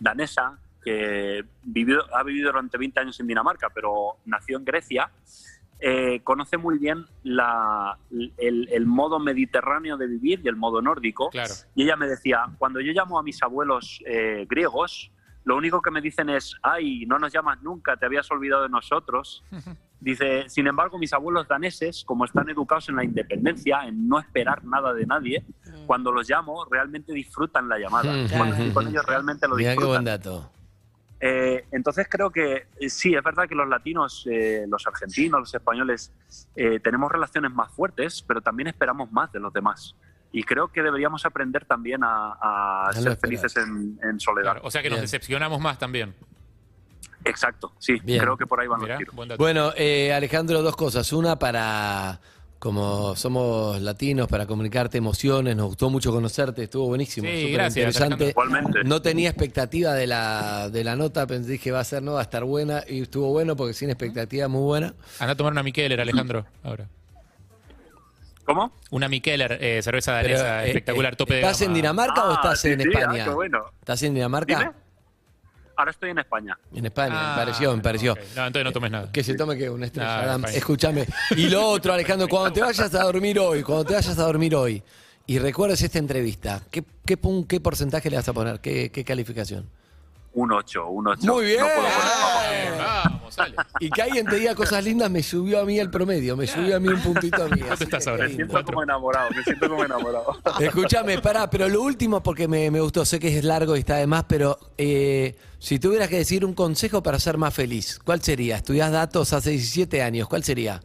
danesa 0.00 0.58
que 0.82 1.44
ha 2.12 2.22
vivido 2.24 2.50
durante 2.50 2.76
20 2.76 3.00
años 3.00 3.20
en 3.20 3.28
Dinamarca, 3.28 3.70
pero 3.70 4.16
nació 4.26 4.58
en 4.58 4.64
Grecia, 4.64 5.10
eh, 5.86 6.20
conoce 6.24 6.56
muy 6.56 6.78
bien 6.78 7.04
la- 7.24 7.98
el, 8.38 8.68
el 8.72 8.86
modo 8.86 9.18
mediterráneo 9.18 9.98
de 9.98 10.06
vivir 10.06 10.40
y 10.42 10.48
el 10.48 10.56
modo 10.56 10.80
nórdico. 10.80 11.28
Claro. 11.28 11.52
Y 11.74 11.82
ella 11.82 11.96
me 11.96 12.06
decía, 12.06 12.46
cuando 12.58 12.80
yo 12.80 12.92
llamo 12.92 13.18
a 13.18 13.22
mis 13.22 13.42
abuelos 13.42 14.00
eh, 14.06 14.46
griegos, 14.48 15.10
lo 15.44 15.56
único 15.58 15.82
que 15.82 15.90
me 15.90 16.00
dicen 16.00 16.30
es, 16.30 16.56
ay, 16.62 17.04
no 17.04 17.18
nos 17.18 17.30
llamas 17.34 17.62
nunca, 17.62 17.98
te 17.98 18.06
habías 18.06 18.30
olvidado 18.30 18.62
de 18.62 18.70
nosotros. 18.70 19.44
Dice, 20.00 20.48
sin 20.48 20.66
embargo, 20.66 20.98
mis 20.98 21.12
abuelos 21.12 21.48
daneses, 21.48 22.02
como 22.06 22.24
están 22.26 22.48
educados 22.50 22.88
en 22.90 22.96
la 22.96 23.04
independencia, 23.04 23.86
en 23.86 24.06
no 24.08 24.18
esperar 24.18 24.62
nada 24.64 24.92
de 24.94 25.06
nadie, 25.06 25.44
cuando 25.86 26.12
los 26.12 26.28
llamo, 26.28 26.66
realmente 26.70 27.12
disfrutan 27.12 27.68
la 27.70 27.78
llamada. 27.78 28.10
Mm. 28.12 28.28
Cuando 28.36 28.54
estoy 28.56 28.70
con 28.72 28.88
ellos, 28.88 29.04
realmente 29.06 29.48
lo 29.48 29.56
mirá 29.56 29.70
qué 29.76 29.84
buen 29.84 30.04
disfrutan. 30.04 30.04
dato. 30.04 30.50
Eh, 31.26 31.64
entonces 31.72 32.06
creo 32.06 32.30
que 32.30 32.66
eh, 32.78 32.90
sí, 32.90 33.14
es 33.14 33.22
verdad 33.22 33.48
que 33.48 33.54
los 33.54 33.66
latinos, 33.66 34.28
eh, 34.30 34.66
los 34.68 34.86
argentinos, 34.86 35.40
los 35.40 35.54
españoles, 35.54 36.12
eh, 36.54 36.80
tenemos 36.80 37.10
relaciones 37.10 37.50
más 37.50 37.72
fuertes, 37.72 38.22
pero 38.28 38.42
también 38.42 38.66
esperamos 38.66 39.10
más 39.10 39.32
de 39.32 39.40
los 39.40 39.50
demás. 39.50 39.96
Y 40.32 40.42
creo 40.42 40.68
que 40.68 40.82
deberíamos 40.82 41.24
aprender 41.24 41.64
también 41.64 42.02
a, 42.04 42.90
ser 42.92 43.16
felices 43.16 43.56
en, 43.56 43.98
en 44.02 44.20
soledad. 44.20 44.52
Claro, 44.52 44.60
o 44.64 44.70
sea 44.70 44.82
que 44.82 44.90
nos 44.90 45.00
decepcionamos 45.00 45.62
más 45.62 45.78
también. 45.78 46.14
Exacto, 47.24 47.72
sí, 47.78 47.98
Bien. 48.04 48.20
creo 48.20 48.36
que 48.36 48.46
por 48.46 48.60
ahí 48.60 48.68
van 48.68 48.86
los 48.86 48.98
tiros. 48.98 49.14
Bueno, 49.38 49.72
eh, 49.76 50.12
Alejandro, 50.12 50.60
dos 50.60 50.76
cosas. 50.76 51.10
Una 51.12 51.38
para, 51.38 52.20
como 52.64 53.14
somos 53.14 53.78
latinos, 53.82 54.26
para 54.26 54.46
comunicarte 54.46 54.96
emociones. 54.96 55.54
Nos 55.54 55.66
gustó 55.66 55.90
mucho 55.90 56.10
conocerte, 56.10 56.62
estuvo 56.62 56.86
buenísimo. 56.86 57.28
Sí, 57.28 57.42
súper 57.42 57.52
gracias, 57.52 57.94
interesante. 57.94 58.30
Igualmente. 58.30 58.84
No 58.84 59.02
tenía 59.02 59.28
expectativa 59.28 59.92
de 59.92 60.06
la, 60.06 60.70
de 60.70 60.82
la 60.82 60.96
nota, 60.96 61.26
pensé 61.26 61.58
que 61.58 61.70
va 61.70 61.80
a 61.80 61.84
ser, 61.84 62.02
no, 62.02 62.14
va 62.14 62.20
a 62.20 62.22
estar 62.22 62.42
buena. 62.44 62.82
Y 62.88 63.02
estuvo 63.02 63.28
bueno 63.28 63.54
porque 63.54 63.74
sin 63.74 63.90
expectativa, 63.90 64.48
muy 64.48 64.62
buena. 64.62 64.94
Anda 65.18 65.34
a 65.34 65.36
tomar 65.36 65.52
una 65.52 65.62
Mikeller, 65.62 66.00
Alejandro, 66.00 66.46
ahora. 66.62 66.88
¿Cómo? 68.46 68.72
Una 68.90 69.10
Mikeller, 69.10 69.58
eh, 69.60 69.82
cerveza 69.82 70.12
danesa, 70.12 70.64
eh, 70.64 70.68
espectacular, 70.68 71.12
eh, 71.12 71.16
tope 71.16 71.34
de 71.34 71.40
¿Estás 71.40 71.60
en. 71.60 71.74
Dinamarca 71.74 72.24
o 72.24 72.30
Ah, 72.30 72.34
estás 72.42 72.60
sí, 72.62 72.68
en 72.68 72.80
sí, 72.80 72.88
España? 72.88 73.24
ah, 73.24 73.26
qué 73.26 73.30
bueno. 73.34 73.64
¿Estás 73.80 74.02
en 74.02 74.14
Dinamarca? 74.14 74.58
Dime. 74.58 74.83
Ahora 75.76 75.90
estoy 75.90 76.10
en 76.10 76.18
España. 76.18 76.58
En 76.74 76.86
España, 76.86 77.14
Ah, 77.16 77.34
me 77.36 77.44
pareció, 77.44 77.76
me 77.76 77.82
pareció. 77.82 78.14
No, 78.36 78.46
entonces 78.46 78.64
no 78.64 78.72
tomes 78.72 78.90
nada. 78.90 79.10
Que 79.12 79.24
se 79.24 79.34
tome 79.34 79.56
que 79.58 79.68
una 79.70 79.86
estrella. 79.86 80.38
No. 80.38 80.46
Escúchame. 80.48 81.06
Y 81.36 81.48
lo 81.48 81.66
otro, 81.66 81.92
Alejandro, 81.92 82.28
cuando 82.28 82.52
te 82.52 82.60
vayas 82.60 82.94
a 82.94 83.02
dormir 83.02 83.38
hoy, 83.38 83.62
cuando 83.62 83.84
te 83.84 83.94
vayas 83.94 84.18
a 84.18 84.22
dormir 84.22 84.54
hoy 84.54 84.82
y 85.26 85.38
recuerdes 85.38 85.82
esta 85.82 85.98
entrevista, 85.98 86.60
¿qué, 86.70 86.84
qué, 87.04 87.16
pun- 87.20 87.46
qué 87.46 87.60
porcentaje 87.60 88.08
le 88.10 88.16
vas 88.16 88.28
a 88.28 88.32
poner? 88.32 88.60
¿Qué, 88.60 88.90
qué 88.92 89.04
calificación? 89.04 89.68
Un 90.34 90.52
8, 90.52 90.86
un 90.88 91.06
8. 91.08 91.32
Muy 91.32 91.44
bien. 91.46 91.60
No 91.60 91.66
puedo 91.66 91.78
poner 91.78 93.13
vamos, 93.24 93.34
sale. 93.34 93.56
Y 93.80 93.90
que 93.90 94.02
alguien 94.02 94.26
te 94.26 94.36
diga 94.36 94.54
cosas 94.54 94.84
lindas 94.84 95.10
me 95.10 95.22
subió 95.22 95.60
a 95.60 95.64
mí 95.64 95.78
el 95.78 95.90
promedio, 95.90 96.36
me 96.36 96.46
subió 96.46 96.76
a 96.76 96.80
mí 96.80 96.88
un 96.88 97.00
puntito 97.00 97.42
a 97.42 97.48
mí. 97.48 97.58
¿Cuánto 97.60 97.74
así 97.74 97.84
estás 97.84 98.06
ahora? 98.06 98.28
Me 98.28 98.34
siento 98.34 98.64
como 98.64 98.82
enamorado, 98.82 99.30
me 99.30 99.42
siento 99.42 99.68
como 99.68 99.84
enamorado. 99.84 100.40
Escúchame, 100.60 101.18
pará, 101.18 101.50
pero 101.50 101.68
lo 101.68 101.82
último, 101.82 102.22
porque 102.22 102.48
me, 102.48 102.70
me 102.70 102.80
gustó, 102.80 103.04
sé 103.04 103.18
que 103.18 103.36
es 103.36 103.44
largo 103.44 103.76
y 103.76 103.80
está 103.80 103.96
de 103.96 104.06
más, 104.06 104.24
pero 104.24 104.58
eh, 104.78 105.36
si 105.58 105.78
tuvieras 105.78 106.08
que 106.08 106.18
decir 106.18 106.44
un 106.44 106.54
consejo 106.54 107.02
para 107.02 107.18
ser 107.18 107.38
más 107.38 107.54
feliz, 107.54 107.98
¿cuál 108.04 108.22
sería? 108.22 108.56
Estudiás 108.56 108.92
datos 108.92 109.32
hace 109.32 109.50
17 109.50 110.02
años, 110.02 110.28
¿cuál 110.28 110.44
sería? 110.44 110.80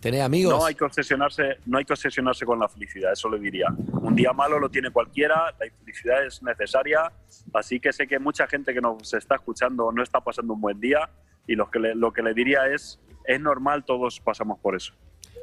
¿Tenés 0.00 0.22
amigos? 0.22 0.58
No 0.58 0.64
hay 0.64 0.74
que 0.74 0.84
obsesionarse, 0.84 1.58
no 1.66 1.76
hay 1.76 1.84
que 1.84 1.92
obsesionarse 1.92 2.46
con 2.46 2.58
la 2.58 2.68
felicidad, 2.68 3.12
eso 3.12 3.28
le 3.28 3.38
diría. 3.38 3.66
Un 3.92 4.14
día 4.14 4.32
malo 4.32 4.58
lo 4.58 4.70
tiene 4.70 4.90
cualquiera, 4.90 5.54
la 5.58 5.66
infelicidad 5.66 6.24
es 6.24 6.42
necesaria, 6.42 7.12
así 7.52 7.78
que 7.78 7.92
sé 7.92 8.06
que 8.06 8.18
mucha 8.18 8.46
gente 8.46 8.72
que 8.72 8.80
nos 8.80 9.12
está 9.12 9.34
escuchando 9.34 9.92
no 9.92 10.02
está 10.02 10.20
pasando 10.20 10.54
un 10.54 10.60
buen 10.60 10.80
día 10.80 11.08
y 11.46 11.54
lo 11.54 11.70
que 11.70 11.78
le, 11.78 11.94
lo 11.94 12.12
que 12.12 12.22
le 12.22 12.34
diría 12.34 12.66
es, 12.74 12.98
es 13.24 13.40
normal, 13.40 13.84
todos 13.84 14.20
pasamos 14.20 14.58
por 14.60 14.76
eso. 14.76 14.92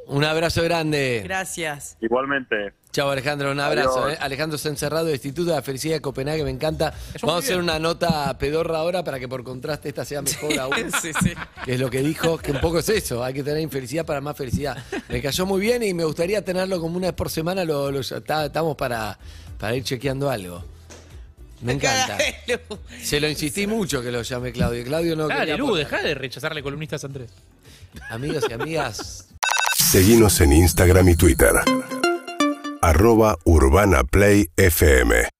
Un 0.07 0.23
abrazo 0.23 0.63
grande. 0.63 1.21
Gracias. 1.25 1.97
Igualmente, 1.99 2.73
Chao 2.93 3.11
Alejandro, 3.11 3.51
un 3.51 3.59
abrazo. 3.59 4.09
¿eh? 4.09 4.17
Alejandro 4.21 4.55
está 4.55 4.69
encerrado 4.69 5.05
del 5.05 5.15
Instituto 5.15 5.49
de 5.51 5.55
la 5.57 5.61
Felicidad 5.61 5.95
de 5.95 6.01
Copenhague, 6.01 6.43
me 6.45 6.49
encanta. 6.49 6.93
Vamos 7.21 7.35
a 7.35 7.39
hacer 7.39 7.59
una 7.59 7.77
nota 7.77 8.35
pedorra 8.39 8.79
ahora 8.79 9.03
para 9.03 9.19
que 9.19 9.27
por 9.27 9.43
contraste 9.43 9.89
esta 9.89 10.05
sea 10.05 10.21
mejor 10.21 10.57
aún. 10.59 10.73
Sí, 11.01 11.11
sí. 11.21 11.33
que 11.65 11.73
es 11.73 11.79
lo 11.79 11.89
que 11.91 11.99
dijo, 12.01 12.37
que 12.37 12.51
un 12.53 12.59
poco 12.61 12.79
es 12.79 12.87
eso, 12.89 13.21
hay 13.23 13.33
que 13.33 13.43
tener 13.43 13.61
infelicidad 13.61 14.05
para 14.05 14.21
más 14.21 14.35
felicidad. 14.37 14.77
Me 15.09 15.21
cayó 15.21 15.45
muy 15.45 15.59
bien 15.59 15.83
y 15.83 15.93
me 15.93 16.05
gustaría 16.05 16.41
tenerlo 16.43 16.79
como 16.79 16.97
una 16.97 17.07
vez 17.07 17.15
por 17.15 17.29
semana, 17.29 17.65
lo, 17.65 17.91
lo- 17.91 17.99
está- 17.99 18.45
estamos 18.45 18.75
para, 18.77 19.19
para 19.59 19.75
ir 19.75 19.83
chequeando 19.83 20.29
algo. 20.31 20.63
Me 21.61 21.73
encanta. 21.73 22.17
Se 23.01 23.19
lo 23.19 23.27
insistí 23.27 23.67
mucho 23.67 24.01
que 24.01 24.11
lo 24.11 24.21
llame 24.21 24.51
Claudio. 24.51 24.83
Claudio 24.83 25.15
no 25.15 25.27
Dale, 25.27 25.39
quería 25.41 25.57
Lu, 25.57 25.75
deja 25.75 26.01
de 26.01 26.13
rechazarle 26.13 26.61
columnistas 26.61 27.03
a 27.03 27.07
Andrés. 27.07 27.31
Amigos 28.09 28.45
y 28.49 28.53
amigas, 28.53 29.27
Seguinos 29.75 30.41
en 30.41 30.51
Instagram 30.53 31.09
y 31.09 31.15
Twitter. 31.15 31.53
Arroba 32.81 33.37
Urbana 33.45 34.03
Play 34.03 34.49
FM. 34.57 35.29